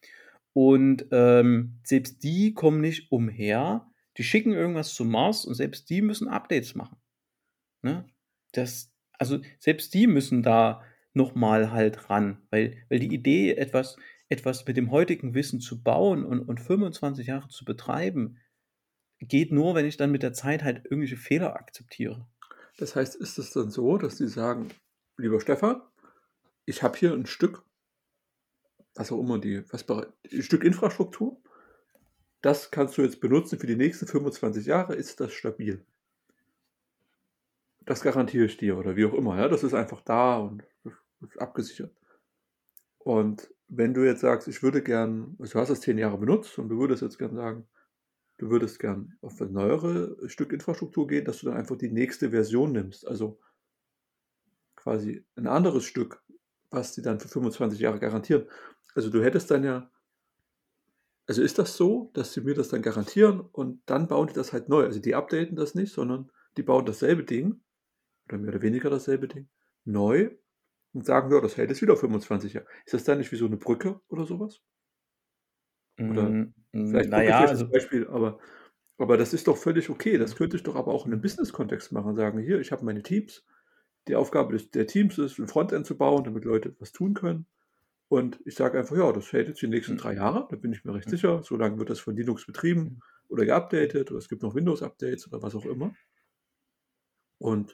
[0.52, 3.86] Und ähm, selbst die kommen nicht umher.
[4.16, 6.96] Die schicken irgendwas zum Mars und selbst die müssen Updates machen.
[7.82, 8.04] Ne?
[8.56, 13.96] Das, also selbst die müssen da nochmal halt ran, weil, weil die Idee, etwas,
[14.28, 18.38] etwas mit dem heutigen Wissen zu bauen und, und 25 Jahre zu betreiben,
[19.20, 22.26] geht nur, wenn ich dann mit der Zeit halt irgendwelche Fehler akzeptiere.
[22.78, 24.68] Das heißt, ist es dann so, dass die sagen,
[25.16, 25.80] lieber Stefan,
[26.64, 27.64] ich habe hier ein Stück,
[28.94, 31.40] was auch immer die, was, ein Stück Infrastruktur,
[32.42, 35.84] das kannst du jetzt benutzen für die nächsten 25 Jahre, ist das stabil.
[37.86, 39.38] Das garantiere ich dir oder wie auch immer.
[39.38, 39.48] Ja?
[39.48, 40.62] Das ist einfach da und
[41.38, 41.94] abgesichert.
[42.98, 46.58] Und wenn du jetzt sagst, ich würde gern, also du hast das zehn Jahre benutzt
[46.58, 47.66] und du würdest jetzt gern sagen,
[48.38, 52.30] du würdest gern auf ein neuere Stück Infrastruktur gehen, dass du dann einfach die nächste
[52.30, 53.06] Version nimmst.
[53.06, 53.38] Also
[54.76, 56.22] quasi ein anderes Stück,
[56.70, 58.46] was die dann für 25 Jahre garantieren.
[58.94, 59.90] Also du hättest dann ja,
[61.26, 64.52] also ist das so, dass sie mir das dann garantieren und dann bauen die das
[64.52, 64.84] halt neu.
[64.84, 67.60] Also die updaten das nicht, sondern die bauen dasselbe Ding
[68.28, 69.48] oder mehr oder weniger dasselbe Ding
[69.84, 70.30] neu
[70.92, 72.66] und sagen, ja, das hält jetzt wieder 25 Jahre.
[72.84, 74.62] Ist das dann nicht wie so eine Brücke oder sowas?
[75.98, 78.38] Oder mm, vielleicht naja, also Beispiel, aber,
[78.98, 80.18] aber das ist doch völlig okay.
[80.18, 82.16] Das könnte ich doch aber auch in einem Business-Kontext machen.
[82.16, 83.44] Sagen, hier, ich habe meine Teams.
[84.08, 87.46] Die Aufgabe des, der Teams ist, ein Frontend zu bauen, damit Leute was tun können.
[88.08, 90.84] Und ich sage einfach, ja, das hält jetzt die nächsten drei Jahre, da bin ich
[90.84, 91.42] mir recht sicher.
[91.42, 95.42] So lange wird das von Linux betrieben oder geupdatet oder es gibt noch Windows-Updates oder
[95.42, 95.94] was auch immer.
[97.38, 97.72] Und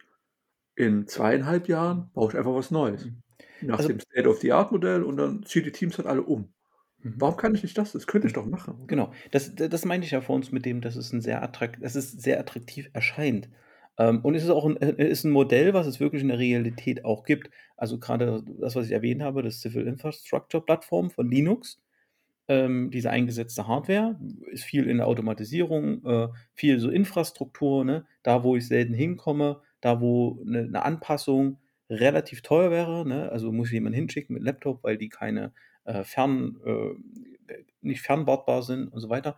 [0.80, 3.04] in zweieinhalb Jahren baue ich einfach was Neues.
[3.04, 3.22] Mhm.
[3.62, 6.52] Nach also, dem State-of-the-Art-Modell und dann ziehe die Teams halt alle um.
[7.02, 7.14] Mhm.
[7.16, 7.92] Warum kann ich nicht das?
[7.92, 8.86] Das könnte ich doch machen.
[8.86, 11.82] Genau, das, das meinte ich ja vor uns mit dem, dass es, ein sehr, attrakt,
[11.82, 13.50] dass es sehr attraktiv erscheint.
[13.98, 16.38] Ähm, und es ist auch ein, äh, ist ein Modell, was es wirklich in der
[16.38, 17.50] Realität auch gibt.
[17.76, 21.80] Also gerade das, was ich erwähnt habe, das Civil Infrastructure Plattform von Linux,
[22.48, 24.18] ähm, diese eingesetzte Hardware,
[24.50, 28.06] ist viel in der Automatisierung, äh, viel so Infrastruktur, ne?
[28.22, 33.30] da wo ich selten hinkomme, da wo eine, eine Anpassung relativ teuer wäre, ne?
[33.30, 35.52] also muss ich jemanden hinschicken mit Laptop, weil die keine
[35.84, 39.36] äh, fern, äh, nicht fernwartbar sind und so weiter,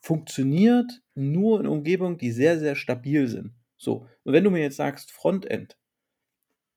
[0.00, 3.52] funktioniert nur in Umgebungen, die sehr, sehr stabil sind.
[3.76, 5.76] So, und wenn du mir jetzt sagst, Frontend,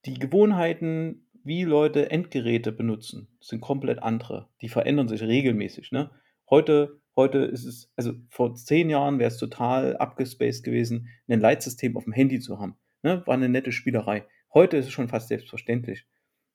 [0.06, 4.49] die Gewohnheiten wie Leute Endgeräte benutzen, sind komplett andere.
[4.62, 5.91] Die verändern sich regelmäßig.
[5.91, 6.12] Ne?
[6.49, 11.97] Heute, heute ist es, also vor zehn Jahren wäre es total abgespaced gewesen, ein Leitsystem
[11.97, 12.78] auf dem Handy zu haben.
[13.02, 13.23] Ne?
[13.26, 14.26] War eine nette Spielerei.
[14.54, 16.06] Heute ist es schon fast selbstverständlich,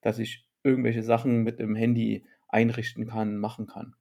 [0.00, 3.94] dass ich irgendwelche Sachen mit dem Handy einrichten kann, machen kann.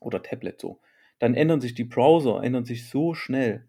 [0.00, 0.80] Oder Tablet so.
[1.18, 3.68] Dann ändern sich die Browser, ändern sich so schnell.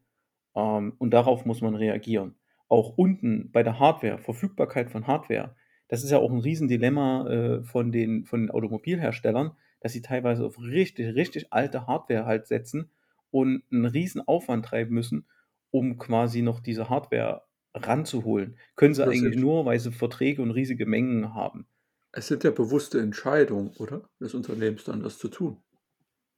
[0.55, 2.35] Ähm, und darauf muss man reagieren.
[2.67, 5.55] Auch unten bei der Hardware, Verfügbarkeit von Hardware.
[5.87, 9.51] Das ist ja auch ein Riesendilemma äh, von, den, von den Automobilherstellern,
[9.83, 12.89] dass sie teilweise auf richtig, richtig alte Hardware halt setzen
[13.31, 15.27] und einen riesen Aufwand treiben müssen,
[15.71, 17.43] um quasi noch diese Hardware
[17.73, 18.57] ranzuholen.
[18.75, 21.67] Können sie Das eigentlich nur, weil sie Verträge und riesige Mengen haben.
[22.13, 24.07] Es sind ja bewusste Entscheidungen, oder?
[24.21, 25.57] Des Unternehmens dann das zu tun.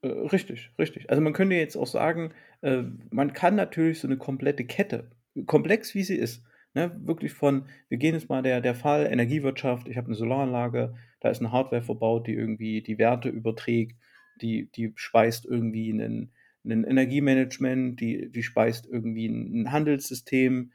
[0.01, 1.09] Äh, richtig, richtig.
[1.09, 5.11] Also man könnte jetzt auch sagen, äh, man kann natürlich so eine komplette Kette,
[5.45, 9.87] komplex wie sie ist, ne, wirklich von, wir gehen jetzt mal der, der Fall Energiewirtschaft,
[9.87, 13.97] ich habe eine Solaranlage, da ist eine Hardware verbaut, die irgendwie die Werte überträgt,
[14.43, 16.31] die, die speist irgendwie einen,
[16.63, 20.71] ein Energiemanagement, die, die speist irgendwie ein, Handelssystem,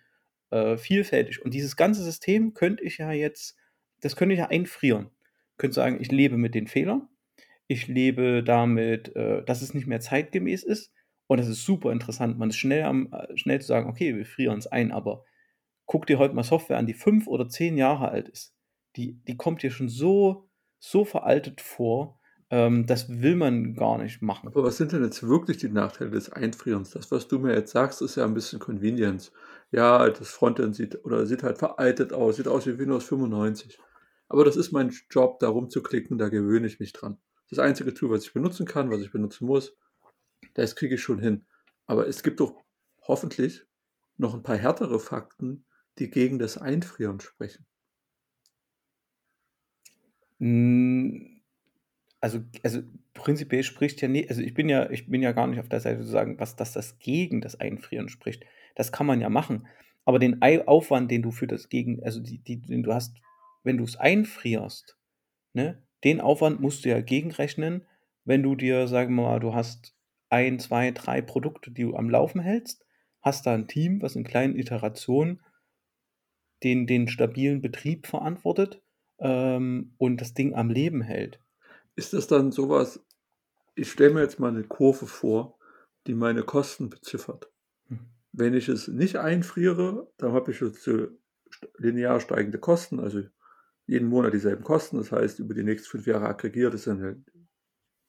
[0.51, 1.45] äh, vielfältig.
[1.45, 3.57] Und dieses ganze System könnte ich ja jetzt,
[4.01, 5.11] das könnte ich ja einfrieren.
[5.57, 7.07] Könnte sagen, ich lebe mit den Fehlern,
[7.69, 10.93] ich lebe damit, äh, dass es nicht mehr zeitgemäß ist.
[11.29, 12.41] Und das ist super interessant.
[12.41, 15.23] Man ist schnell, am, äh, schnell zu sagen, okay, wir frieren es ein, aber
[15.87, 18.53] guck dir heute mal Software an, die fünf oder zehn Jahre alt ist.
[19.01, 20.47] Die, die kommt dir schon so,
[20.79, 24.49] so veraltet vor, ähm, das will man gar nicht machen.
[24.49, 26.91] Aber was sind denn jetzt wirklich die Nachteile des Einfrierens?
[26.91, 29.33] Das, was du mir jetzt sagst, ist ja ein bisschen Convenience.
[29.71, 33.79] Ja, das Frontend sieht oder sieht halt veraltet aus, sieht aus wie Windows 95.
[34.29, 37.19] Aber das ist mein Job, da rumzuklicken, da gewöhne ich mich dran.
[37.49, 39.77] Das einzige Tool, was ich benutzen kann, was ich benutzen muss,
[40.55, 41.47] das kriege ich schon hin.
[41.87, 42.55] Aber es gibt doch
[43.07, 43.65] hoffentlich
[44.19, 45.65] noch ein paar härtere Fakten,
[45.99, 47.67] die gegen das Einfrieren sprechen.
[50.41, 51.41] Mm,
[52.21, 52.83] Also, also
[53.15, 55.81] prinzipiell spricht ja nicht, also ich bin ja, ich bin ja gar nicht auf der
[55.81, 58.45] Seite zu sagen, was dass das gegen das Einfrieren spricht.
[58.77, 59.69] Das kann man ja machen.
[60.07, 63.19] Aber den Aufwand, den du für das gegen, also die, die, den du hast,
[63.65, 64.99] wenn du es einfrierst,
[65.55, 67.87] ne, den Aufwand musst du ja gegenrechnen,
[68.25, 69.97] wenn du dir, sagen wir mal, du hast
[70.31, 72.87] ein, zwei, drei Produkte, die du am Laufen hältst,
[73.23, 75.41] hast da ein Team, was in kleinen Iterationen
[76.63, 78.81] den, den stabilen Betrieb verantwortet
[79.21, 81.41] ähm, und das Ding am Leben hält.
[81.97, 83.05] Ist das dann sowas,
[83.75, 85.59] ich stelle mir jetzt mal eine Kurve vor,
[86.07, 87.51] die meine Kosten beziffert.
[87.89, 88.01] Hm.
[88.33, 91.09] Wenn ich es nicht einfriere, dann habe ich jetzt äh,
[91.79, 93.23] linear steigende Kosten, also
[93.87, 94.97] jeden Monat dieselben Kosten.
[94.99, 97.23] Das heißt, über die nächsten fünf Jahre aggregiert ist eine,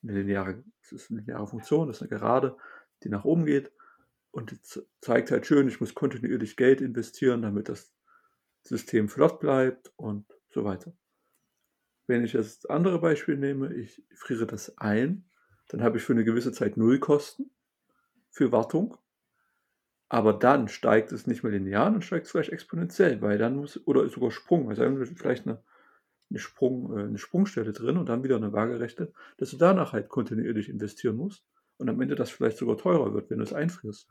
[0.04, 2.56] eine, lineare, das ist eine lineare Funktion, das ist eine Gerade,
[3.04, 3.71] die nach oben geht.
[4.32, 4.58] Und
[5.02, 7.91] zeigt halt schön, ich muss kontinuierlich Geld investieren, damit das
[8.63, 10.93] System flott bleibt und so weiter.
[12.07, 15.25] Wenn ich das andere Beispiel nehme, ich friere das ein,
[15.69, 17.51] dann habe ich für eine gewisse Zeit Nullkosten
[18.29, 18.97] für Wartung.
[20.09, 23.79] Aber dann steigt es nicht mehr linear, dann steigt es vielleicht exponentiell, weil dann muss,
[23.87, 24.83] oder sogar Sprung, also
[25.15, 25.63] vielleicht eine,
[26.29, 30.09] eine, Sprung, äh, eine Sprungstelle drin und dann wieder eine waagerechte, dass du danach halt
[30.09, 31.45] kontinuierlich investieren musst
[31.77, 34.09] und am Ende das vielleicht sogar teurer wird, wenn du es einfrierst.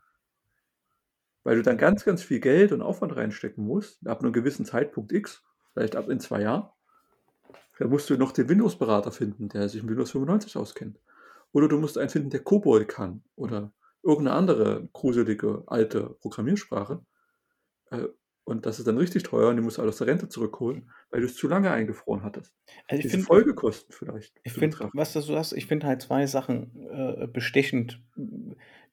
[1.42, 5.12] Weil du dann ganz, ganz viel Geld und Aufwand reinstecken musst, ab einem gewissen Zeitpunkt
[5.12, 6.68] X, vielleicht ab in zwei Jahren.
[7.78, 11.00] Da musst du noch den Windows-Berater finden, der sich mit Windows 95 auskennt.
[11.52, 17.04] Oder du musst einen finden, der COBOL kann oder irgendeine andere gruselige alte Programmiersprache.
[17.90, 18.08] Äh,
[18.44, 21.20] Und das ist dann richtig teuer und musst du alle aus der Rente zurückholen, weil
[21.20, 22.52] du es zu lange eingefroren hattest.
[22.88, 24.40] Also ich finde, Folgekosten vielleicht.
[24.42, 28.02] ich finde, was du hast, ich finde halt zwei Sachen äh, bestechend,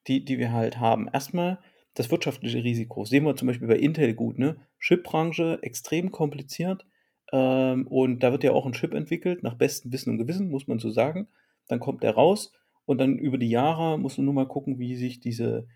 [0.06, 1.08] die, die wir halt haben.
[1.12, 1.58] Erstmal
[1.94, 3.04] das wirtschaftliche Risiko.
[3.04, 4.56] Sehen wir zum Beispiel bei Intel gut, ne?
[4.78, 6.86] Chipbranche extrem kompliziert.
[7.32, 10.66] Ähm, und da wird ja auch ein Chip entwickelt, nach bestem Wissen und Gewissen, muss
[10.66, 11.28] man so sagen.
[11.66, 12.52] Dann kommt der raus
[12.86, 15.68] und dann über die Jahre musst du nur mal gucken, wie sich diese,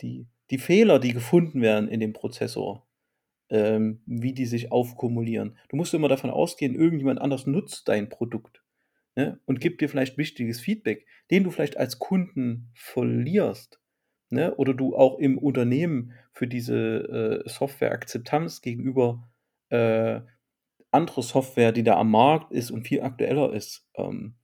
[0.00, 2.86] die, die Fehler, die gefunden werden in dem Prozessor,
[3.50, 5.56] ähm, wie die sich aufkumulieren.
[5.68, 8.62] Du musst immer davon ausgehen, irgendjemand anders nutzt dein Produkt
[9.14, 13.80] ne, und gibt dir vielleicht wichtiges Feedback, den du vielleicht als Kunden verlierst.
[14.30, 19.26] Ne, oder du auch im Unternehmen für diese äh, Software-Akzeptanz gegenüber
[19.70, 20.20] äh,
[20.90, 24.34] andere Software, die da am Markt ist und viel aktueller ist, ähm,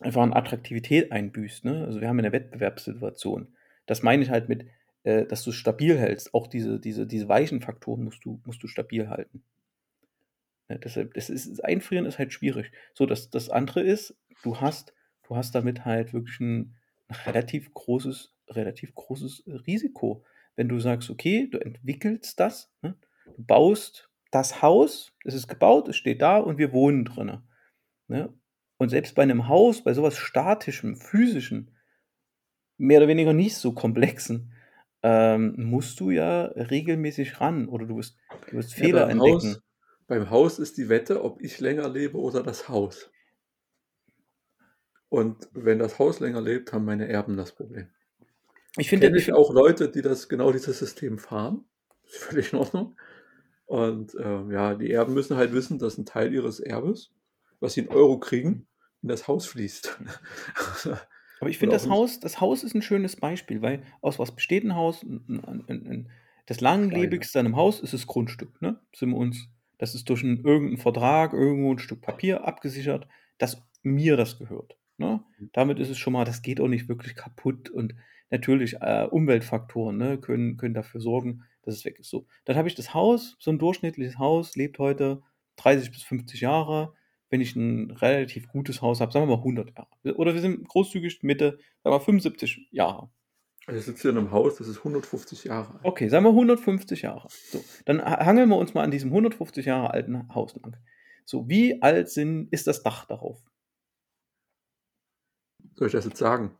[0.00, 1.64] einfach an Attraktivität einbüßt.
[1.64, 1.84] Ne?
[1.84, 3.54] Also wir haben eine Wettbewerbssituation.
[3.86, 4.66] Das meine ich halt mit,
[5.04, 6.34] äh, dass du es stabil hältst.
[6.34, 9.42] Auch diese, diese, diese weichen Faktoren musst du, musst du stabil halten.
[10.68, 10.78] Ne?
[10.78, 12.72] Deshalb, das, ist, das Einfrieren ist halt schwierig.
[12.92, 14.94] So, das, das andere ist, du hast,
[15.26, 16.76] du hast damit halt wirklich ein
[17.26, 20.24] relativ großes, relativ großes Risiko.
[20.56, 22.96] Wenn du sagst, okay, du entwickelst das, ne?
[23.36, 27.38] du baust das Haus, es ist gebaut, es steht da und wir wohnen drin.
[28.08, 28.32] Ne?
[28.78, 31.70] Und selbst bei einem Haus, bei sowas statischem, physischen,
[32.76, 34.52] mehr oder weniger nicht so komplexen,
[35.02, 38.16] ähm, musst du ja regelmäßig ran oder du wirst,
[38.50, 39.54] du wirst Ja, Fehler beim entdecken.
[39.54, 39.62] Haus,
[40.06, 43.10] beim Haus ist die Wette, ob ich länger lebe oder das Haus.
[45.08, 47.88] Und wenn das Haus länger lebt, haben meine Erben das Problem.
[48.76, 51.64] Ich finde, ich auch Leute, die das genau dieses System fahren.
[52.06, 52.96] Ist völlig in Ordnung.
[53.66, 57.12] Und ähm, ja, die Erben müssen halt wissen, dass ein Teil ihres Erbes,
[57.60, 58.66] was sie in Euro kriegen,
[59.02, 59.98] in das Haus fließt.
[61.40, 64.64] aber ich finde das Haus, das Haus ist ein schönes Beispiel, weil aus was besteht
[64.64, 65.02] ein Haus?
[65.02, 66.10] Ein, ein, ein,
[66.46, 68.80] das langlebigste an einem Haus ist das Grundstück, ne?
[68.94, 69.48] Sind wir uns,
[69.78, 73.06] das ist durch einen, irgendeinen Vertrag, irgendwo ein Stück Papier abgesichert,
[73.38, 74.76] dass mir das gehört.
[74.96, 75.24] Ne?
[75.52, 77.94] Damit ist es schon mal, das geht auch nicht wirklich kaputt und
[78.34, 82.10] natürlich äh, Umweltfaktoren ne, können, können dafür sorgen, dass es weg ist.
[82.10, 85.22] So, dann habe ich das Haus, so ein durchschnittliches Haus, lebt heute
[85.56, 86.94] 30 bis 50 Jahre.
[87.30, 90.16] Wenn ich ein relativ gutes Haus habe, sagen wir mal 100 Jahre.
[90.16, 93.10] Oder wir sind großzügig Mitte, sagen wir mal 75 Jahre.
[93.66, 95.84] Also ich sitze hier in einem Haus, das ist 150 Jahre alt.
[95.84, 97.28] Okay, sagen wir 150 Jahre.
[97.50, 100.76] So, dann ha- hangeln wir uns mal an diesem 150 Jahre alten Haus lang.
[101.24, 103.42] So, wie alt sind, ist das Dach darauf?
[105.76, 106.56] Soll ich das jetzt sagen?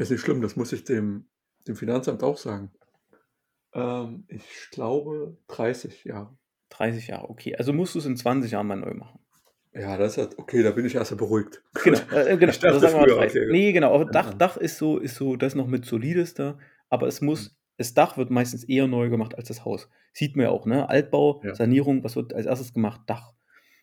[0.00, 1.26] Ist nicht schlimm, das muss ich dem,
[1.66, 2.70] dem Finanzamt auch sagen.
[3.74, 6.36] Ähm, ich glaube 30 Jahre.
[6.70, 7.56] 30 Jahre, okay.
[7.56, 9.18] Also musst du es in 20 Jahren mal neu machen.
[9.74, 11.62] Ja, das hat, okay, da bin ich erst beruhigt.
[11.84, 12.50] Genau, äh, genau.
[12.50, 13.42] Ich dachte also sagen wir mal früher, 30.
[13.42, 13.52] okay.
[13.52, 13.94] Nee, genau.
[13.94, 14.34] Aber Dach.
[14.34, 16.58] Dach ist so, ist so, das noch mit solidester.
[16.88, 19.88] Aber es muss, das Dach wird meistens eher neu gemacht als das Haus.
[20.12, 20.88] Sieht man ja auch, ne?
[20.88, 21.54] Altbau, Ja.
[21.54, 23.02] Sanierung, was wird als erstes gemacht?
[23.06, 23.32] Dach.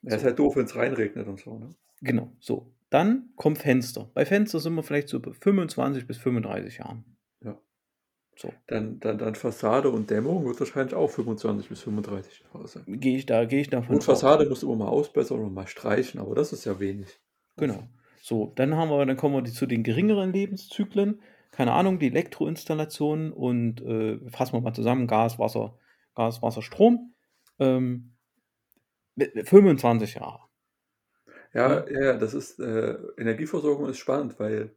[0.01, 1.57] Ja, ist So, halt doof, wenn es reinregnet und so.
[1.59, 1.76] Ne?
[2.01, 2.32] genau.
[2.39, 2.72] So.
[2.96, 4.10] Dann kommt Fenster.
[4.14, 7.04] Bei Fenster sind wir vielleicht so bei 25 bis 35 Jahren.
[7.43, 7.60] Ja.
[8.38, 8.54] So.
[8.68, 12.84] Dann, dann, dann Fassade und Dämmung wird wahrscheinlich auch 25 bis 35 Jahre sein.
[12.88, 14.04] Gehe ich da, gehe ich davon Und.
[14.06, 17.20] Fassade musst du immer mal ausbessern und mal streichen, aber das ist ja wenig.
[17.58, 17.84] Genau.
[18.22, 21.22] So, dann haben wir, dann kommen wir zu den geringeren Lebenszyklen.
[21.52, 25.78] Keine Ahnung, die Elektroinstallation und äh, fassen wir mal zusammen: Gas, Wasser,
[26.16, 27.14] Gas, Wasser, Strom.
[27.60, 28.16] Ähm,
[29.18, 30.45] 25 Jahre.
[31.56, 34.76] Ja, ja, ja, das ist, äh, Energieversorgung ist spannend, weil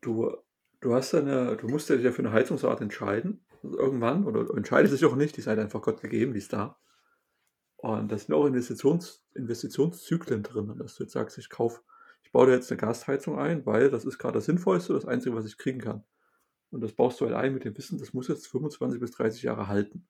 [0.00, 0.36] du,
[0.80, 4.52] du hast eine, du musst ja dich ja für eine Heizungsart entscheiden, irgendwann, oder du
[4.52, 6.78] entscheidest dich auch nicht, die ist halt einfach Gott gegeben, die ist da.
[7.76, 11.80] Und da sind auch Investitions, Investitionszyklen drin, dass du jetzt sagst, ich kaufe,
[12.22, 15.34] ich baue da jetzt eine Gasheizung ein, weil das ist gerade das Sinnvollste, das Einzige,
[15.34, 16.04] was ich kriegen kann.
[16.70, 19.42] Und das baust du halt ein mit dem Wissen, das muss jetzt 25 bis 30
[19.42, 20.06] Jahre halten.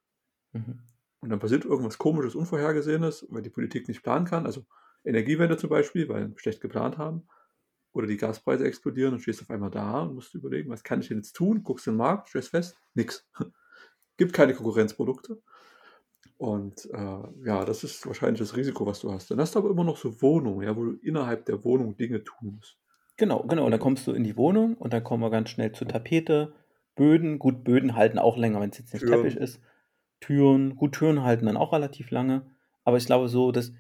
[0.53, 0.81] Mhm.
[1.21, 4.45] Und dann passiert irgendwas komisches, Unvorhergesehenes, weil die Politik nicht planen kann.
[4.45, 4.67] Also
[5.05, 7.27] Energiewende zum Beispiel, weil wir schlecht geplant haben.
[7.93, 11.09] Oder die Gaspreise explodieren und stehst auf einmal da und musst überlegen, was kann ich
[11.09, 11.63] denn jetzt tun?
[11.63, 13.29] Guckst in den Markt, stellst fest, nix.
[14.17, 15.41] Gibt keine Konkurrenzprodukte.
[16.37, 19.31] Und äh, ja, das ist wahrscheinlich das Risiko, was du hast.
[19.31, 22.25] Dann hast du aber immer noch so Wohnungen, ja, wo du innerhalb der Wohnung Dinge
[22.25, 22.79] tun musst.
[23.17, 23.65] Genau, genau.
[23.65, 26.53] Und dann kommst du in die Wohnung und dann kommen wir ganz schnell zu Tapete,
[26.97, 27.39] Böden.
[27.39, 29.45] Gut, Böden halten auch länger, wenn es jetzt nicht Teppich Türen.
[29.45, 29.61] ist.
[30.21, 32.51] Türen, gut, Türen halten dann auch relativ lange.
[32.83, 33.73] Aber ich glaube, so, dass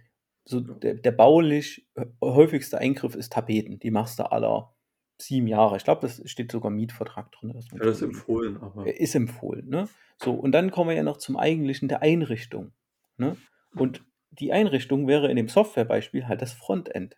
[0.44, 3.78] so der, der baulich hä- häufigste Eingriff ist Tapeten.
[3.78, 4.74] Die machst du aller
[5.20, 5.76] sieben Jahre.
[5.76, 7.48] Ich glaube, das steht sogar im Mietvertrag drin.
[7.50, 9.68] Man Ja, das ist empfohlen, aber Äh, ist empfohlen.
[9.68, 9.88] Ne?
[10.22, 12.72] So, und dann kommen wir ja noch zum Eigentlichen der Einrichtung.
[13.16, 13.36] Ne?
[13.76, 17.16] Und die Einrichtung wäre in dem Softwarebeispiel halt das Frontend.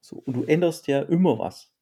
[0.00, 1.74] So, und du änderst ja immer was.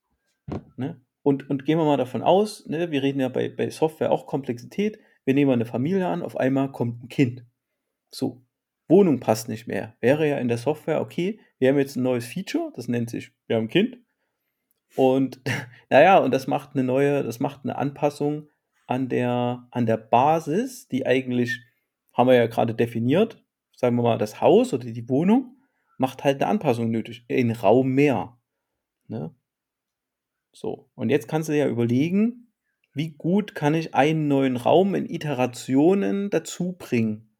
[0.76, 1.00] Ne?
[1.22, 4.26] Und, und gehen wir mal davon aus, ne, wir reden ja bei, bei Software auch
[4.26, 4.98] Komplexität.
[5.24, 7.44] Wir nehmen eine Familie an, auf einmal kommt ein Kind.
[8.10, 8.45] So,
[8.88, 9.96] Wohnung passt nicht mehr.
[10.00, 13.32] Wäre ja in der Software, okay, wir haben jetzt ein neues Feature, das nennt sich,
[13.46, 13.98] wir haben ein Kind.
[14.94, 15.40] Und
[15.90, 18.48] naja, und das macht eine neue, das macht eine Anpassung
[18.86, 21.60] an der, an der Basis, die eigentlich,
[22.12, 25.56] haben wir ja gerade definiert, sagen wir mal, das Haus oder die Wohnung,
[25.98, 27.24] macht halt eine Anpassung nötig.
[27.28, 28.38] In Raum mehr.
[29.08, 29.34] Ne?
[30.52, 32.52] So, und jetzt kannst du ja überlegen,
[32.94, 37.35] wie gut kann ich einen neuen Raum in Iterationen dazu bringen.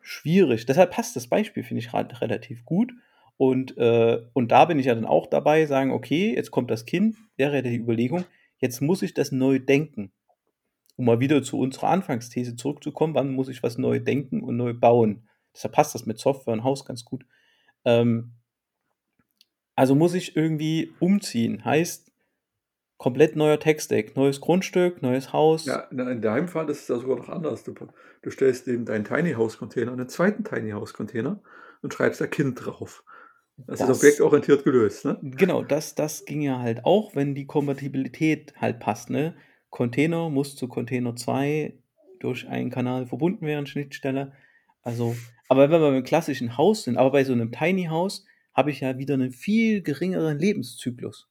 [0.00, 0.66] Schwierig.
[0.66, 2.92] Deshalb passt das Beispiel, finde ich, relativ gut.
[3.36, 6.86] Und, äh, und da bin ich ja dann auch dabei, sagen, okay, jetzt kommt das
[6.86, 8.24] Kind, wäre ja die Überlegung,
[8.58, 10.12] jetzt muss ich das neu denken.
[10.96, 14.74] Um mal wieder zu unserer Anfangsthese zurückzukommen, wann muss ich was neu denken und neu
[14.74, 15.28] bauen?
[15.54, 17.24] Deshalb passt das mit Software und Haus ganz gut.
[17.84, 18.32] Ähm,
[19.76, 21.64] also muss ich irgendwie umziehen.
[21.64, 22.07] Heißt,
[22.98, 25.64] komplett neuer Tech-Stack, neues Grundstück, neues Haus.
[25.66, 27.64] Ja, in deinem Fall ist es ja sogar noch anders.
[27.64, 27.72] Du,
[28.22, 31.40] du stellst eben deinen Tiny House Container und einen zweiten Tiny House Container
[31.80, 33.04] und schreibst da Kind drauf.
[33.56, 35.18] Das, Das- ist objektorientiert gelöst, ne?
[35.22, 39.10] Genau, das, das ging ja halt auch, wenn die Kompatibilität halt passt.
[39.10, 39.34] Ne?
[39.70, 41.74] Container muss zu Container 2
[42.20, 44.32] durch einen Kanal verbunden werden, Schnittstelle.
[44.82, 45.16] Also,
[45.48, 48.24] aber wenn wir beim klassischen Haus sind, aber bei so einem Tiny House
[48.54, 51.28] habe ich ja wieder einen viel geringeren Lebenszyklus.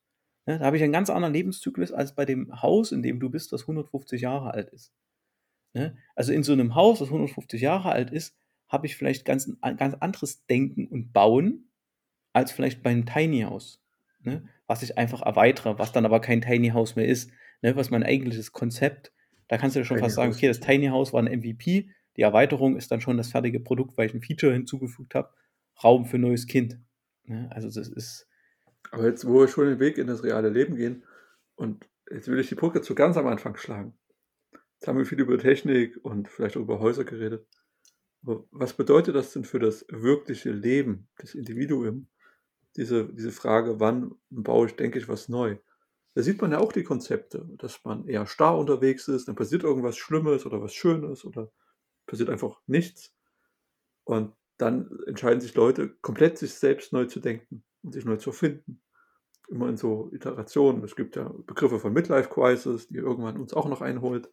[0.48, 3.30] Ne, da habe ich einen ganz anderen Lebenszyklus als bei dem Haus, in dem du
[3.30, 4.94] bist, das 150 Jahre alt ist.
[5.74, 5.98] Ne?
[6.16, 8.36] Also in so einem Haus, das 150 Jahre alt ist,
[8.70, 11.70] habe ich vielleicht ganz, ein ganz anderes Denken und Bauen
[12.34, 13.84] als vielleicht bei einem Tiny House.
[14.22, 14.48] Ne?
[14.68, 17.30] Was ich einfach erweitere, was dann aber kein Tiny House mehr ist.
[17.62, 17.76] Ne?
[17.76, 19.12] Was mein eigentliches Konzept,
[19.50, 21.90] da kannst du ja schon Tiny fast sagen, okay, das Tiny House war ein MVP,
[22.16, 25.30] die Erweiterung ist dann schon das fertige Produkt, weil ich ein Feature hinzugefügt habe.
[25.84, 26.80] Raum für neues Kind.
[27.26, 27.50] Ne?
[27.52, 28.28] Also das ist.
[28.92, 31.04] Aber jetzt, wo wir schon den Weg in das reale Leben gehen,
[31.56, 33.98] und jetzt will ich die Brücke zu ganz am Anfang schlagen.
[34.52, 37.48] Jetzt haben wir viel über Technik und vielleicht auch über Häuser geredet.
[38.24, 42.08] Aber was bedeutet das denn für das wirkliche Leben des Individuums?
[42.76, 45.58] Diese, diese Frage, wann baue ich, denke ich, was neu?
[46.14, 49.64] Da sieht man ja auch die Konzepte, dass man eher starr unterwegs ist, dann passiert
[49.64, 51.52] irgendwas Schlimmes oder was Schönes oder
[52.06, 53.14] passiert einfach nichts.
[54.04, 58.32] Und dann entscheiden sich Leute, komplett sich selbst neu zu denken und sich neu zu
[58.32, 58.82] finden.
[59.48, 60.84] Immer in so Iterationen.
[60.84, 64.30] Es gibt ja Begriffe von Midlife Crisis, die irgendwann uns auch noch einholt.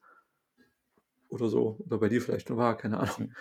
[1.29, 1.77] Oder so.
[1.87, 3.33] Oder bei dir vielleicht nur war, keine Ahnung.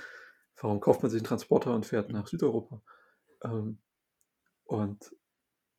[0.62, 2.82] Warum kauft man sich einen Transporter und fährt nach Südeuropa?
[3.44, 3.80] Ähm,
[4.66, 5.16] und,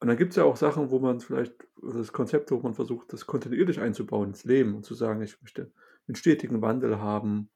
[0.01, 2.74] und dann gibt es ja auch Sachen, wo man vielleicht, oder das Konzept, wo man
[2.74, 5.72] versucht, das kontinuierlich einzubauen ins Leben und zu sagen, ich möchte
[6.09, 7.51] einen stetigen Wandel haben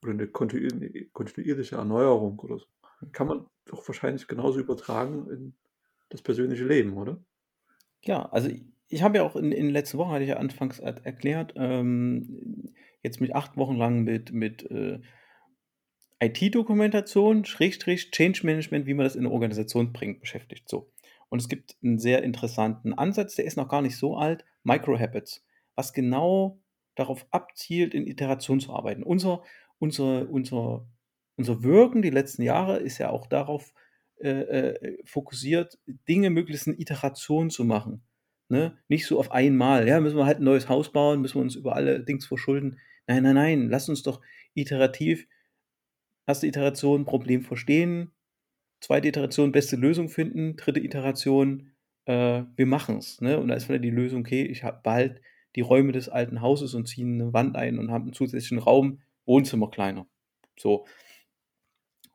[0.00, 2.66] oder eine kontinuierliche Erneuerung oder so.
[3.12, 5.54] Kann man doch wahrscheinlich genauso übertragen in
[6.10, 7.24] das persönliche Leben, oder?
[8.02, 8.50] Ja, also
[8.88, 12.74] ich habe ja auch in, in letzter Woche, hatte ich ja anfangs er- erklärt, ähm,
[13.02, 15.00] jetzt mit acht Wochen lang mit, mit äh,
[16.22, 20.68] IT-Dokumentation, Schrägstrich, Change Management, wie man das in eine Organisation bringt, beschäftigt.
[20.68, 20.92] So.
[21.30, 25.46] Und es gibt einen sehr interessanten Ansatz, der ist noch gar nicht so alt, Micro-Habits,
[25.76, 26.60] was genau
[26.96, 29.02] darauf abzielt, in Iteration zu arbeiten.
[29.02, 29.42] Unser,
[29.78, 30.86] unser, unser,
[31.36, 33.72] unser Wirken die letzten Jahre ist ja auch darauf
[34.20, 38.02] äh, äh, fokussiert, Dinge möglichst in Iteration zu machen.
[38.48, 38.76] Ne?
[38.88, 41.56] Nicht so auf einmal, ja, müssen wir halt ein neues Haus bauen, müssen wir uns
[41.56, 42.78] über alle Dings verschulden.
[43.06, 44.20] Nein, nein, nein, lass uns doch
[44.54, 45.26] iterativ
[46.26, 48.12] erste Iteration Problem verstehen,
[48.80, 51.72] zweite Iteration beste Lösung finden, dritte Iteration
[52.06, 53.20] äh, wir machen es.
[53.20, 53.38] Ne?
[53.38, 55.20] Und da ist wieder die Lösung, okay, ich habe bald
[55.56, 59.00] die Räume des alten Hauses und ziehe eine Wand ein und habe einen zusätzlichen Raum,
[59.26, 60.06] Wohnzimmer kleiner.
[60.58, 60.86] So.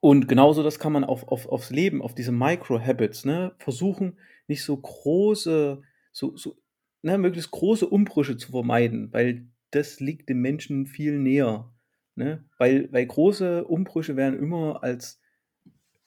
[0.06, 4.64] Und genauso das kann man auf, auf, aufs Leben, auf diese Micro-Habits, ne, versuchen, nicht
[4.64, 5.82] so große,
[6.12, 6.56] so, so,
[7.01, 11.74] ne, möglichst große Umbrüche zu vermeiden, weil das liegt dem Menschen viel näher.
[12.14, 12.45] Ne?
[12.60, 15.20] Weil, weil große Umbrüche werden immer als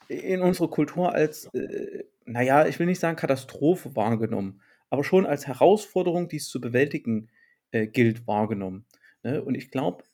[0.07, 5.49] in unserer Kultur als, äh, naja, ich will nicht sagen Katastrophe wahrgenommen, aber schon als
[5.49, 7.31] Herausforderung, die es zu bewältigen
[7.73, 8.85] äh, gilt, wahrgenommen.
[9.25, 9.43] Ne?
[9.43, 10.05] Und ich glaube,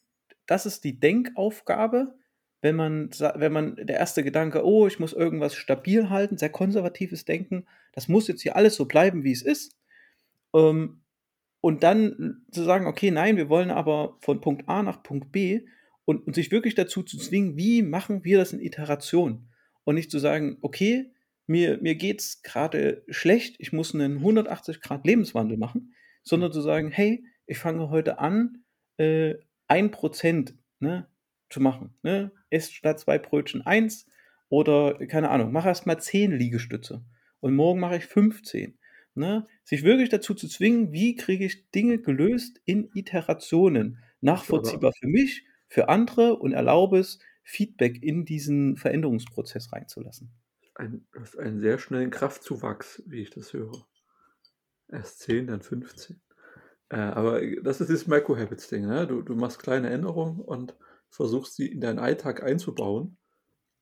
[0.46, 2.14] das ist die Denkaufgabe,
[2.64, 7.26] wenn man, wenn man der erste Gedanke, oh, ich muss irgendwas stabil halten, sehr konservatives
[7.26, 9.76] Denken, das muss jetzt hier alles so bleiben, wie es ist.
[10.54, 11.02] Ähm,
[11.60, 15.66] und dann zu sagen, okay, nein, wir wollen aber von Punkt A nach Punkt B
[16.06, 19.46] und, und sich wirklich dazu zu zwingen, wie machen wir das in Iteration?
[19.84, 21.12] Und nicht zu sagen, okay,
[21.46, 26.62] mir, mir geht es gerade schlecht, ich muss einen 180 Grad Lebenswandel machen, sondern zu
[26.62, 28.64] sagen, hey, ich fange heute an,
[28.96, 29.34] äh,
[29.68, 31.06] 1% ne,
[31.50, 31.94] zu machen.
[32.02, 32.32] Ne?
[32.54, 34.06] Ess statt zwei Brötchen eins
[34.48, 37.04] oder, keine Ahnung, mach erst mal 10 Liegestütze
[37.40, 38.78] und morgen mache ich 15.
[39.14, 39.46] Ne?
[39.62, 45.44] Sich wirklich dazu zu zwingen, wie kriege ich Dinge gelöst in Iterationen, nachvollziehbar für mich,
[45.68, 50.32] für andere und erlaube es, Feedback in diesen Veränderungsprozess reinzulassen.
[50.74, 53.86] Ein, du hast einen sehr schnellen Kraftzuwachs, wie ich das höre.
[54.88, 56.20] Erst 10, dann 15.
[56.88, 58.86] Äh, aber das ist das Micro-Habits-Ding.
[58.86, 59.06] Ne?
[59.06, 60.76] Du, du machst kleine Änderungen und
[61.14, 63.16] versuchst sie in deinen Alltag einzubauen.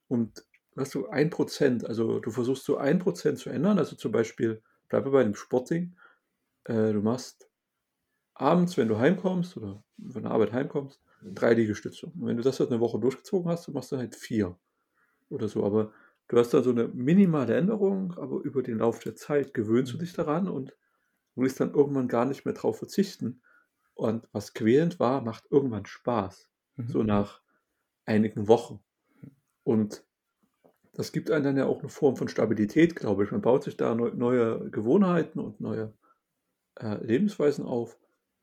[0.09, 0.45] Und
[0.77, 3.79] hast du ein Prozent, also du versuchst so ein Prozent zu ändern.
[3.79, 5.97] Also zum Beispiel, bleibe bei dem Sportding.
[6.65, 7.49] Äh, du machst
[8.35, 12.07] abends, wenn du heimkommst oder von der Arbeit heimkommst, drei Liegestütze.
[12.07, 14.59] Und wenn du das halt eine Woche durchgezogen hast, dann machst du halt vier
[15.31, 15.65] oder so.
[15.65, 15.93] Aber
[16.29, 19.99] du hast da so eine minimale Änderung, aber über den Lauf der Zeit gewöhnst du
[19.99, 20.77] dich daran und
[21.35, 23.43] willst dann irgendwann gar nicht mehr drauf verzichten.
[23.95, 26.52] Und was quälend war, macht irgendwann Spaß.
[26.83, 26.89] Mhm.
[26.89, 27.41] So nach
[28.05, 28.81] einigen Wochen.
[29.65, 30.05] Und
[30.93, 33.31] das gibt einem dann ja auch eine Form von Stabilität, glaube ich.
[33.31, 35.95] Man baut sich da neu, neue Gewohnheiten und neue
[36.81, 37.99] äh, Lebensweisen auf,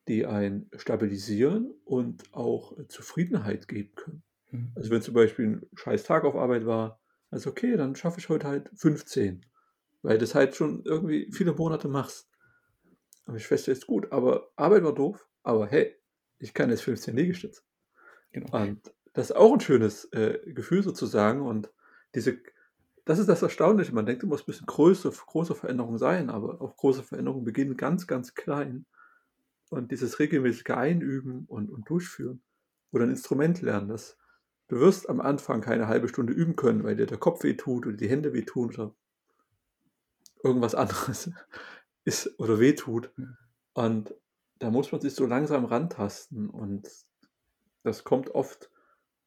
[0.07, 4.23] die einen stabilisieren und auch Zufriedenheit geben können.
[4.51, 4.71] Mhm.
[4.75, 8.29] Also wenn zum Beispiel ein scheiß Tag auf Arbeit war, also okay, dann schaffe ich
[8.29, 9.45] heute halt 15,
[10.01, 12.29] weil das halt schon irgendwie viele Monate machst.
[13.25, 15.95] Aber ich feststelle, ist gut, aber Arbeit war doof, aber hey,
[16.39, 17.61] ich kann jetzt 15 Liegestütze.
[18.31, 18.61] Genau.
[18.61, 21.41] Und das ist auch ein schönes äh, Gefühl sozusagen.
[21.41, 21.71] Und
[22.15, 22.39] diese,
[23.05, 23.93] das ist das Erstaunliche.
[23.93, 28.07] Man denkt immer, es müssen größere, große Veränderungen sein, aber auch große Veränderungen beginnen ganz,
[28.07, 28.85] ganz klein.
[29.69, 32.41] Und dieses regelmäßige Einüben und, und Durchführen
[32.91, 34.17] oder ein Instrument lernen, das
[34.69, 37.85] du wirst am Anfang keine halbe Stunde üben können, weil dir der Kopf weh tut
[37.85, 38.95] oder die Hände weh tun oder
[40.43, 41.29] irgendwas anderes
[42.05, 43.11] ist oder weh tut.
[43.73, 44.15] Und
[44.59, 46.87] da muss man sich so langsam rantasten und
[47.83, 48.69] das kommt oft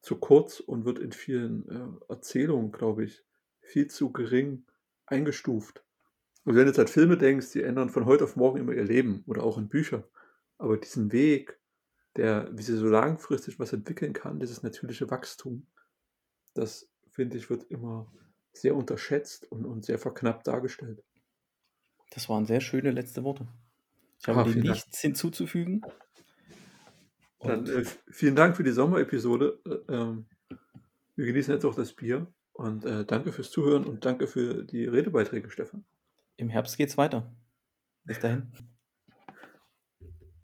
[0.01, 3.23] zu kurz und wird in vielen äh, Erzählungen, glaube ich,
[3.61, 4.65] viel zu gering
[5.05, 5.83] eingestuft.
[6.43, 8.83] Und wenn du jetzt an Filme denkst, die ändern von heute auf morgen immer ihr
[8.83, 10.03] Leben oder auch in Büchern.
[10.57, 11.59] Aber diesen Weg,
[12.17, 15.67] der, wie sie so langfristig was entwickeln kann, dieses natürliche Wachstum,
[16.53, 18.11] das finde ich, wird immer
[18.51, 21.03] sehr unterschätzt und, und sehr verknappt dargestellt.
[22.11, 23.47] Das waren sehr schöne letzte Worte.
[24.19, 25.81] Ich habe Ah, nichts hinzuzufügen.
[27.43, 29.59] Dann äh, vielen Dank für die Sommerepisode.
[29.65, 30.25] Äh, ähm,
[31.15, 34.85] wir genießen jetzt auch das Bier und äh, danke fürs Zuhören und danke für die
[34.85, 35.85] Redebeiträge, Stefan.
[36.37, 37.31] im Herbst geht's weiter.
[38.05, 38.51] Bis dahin.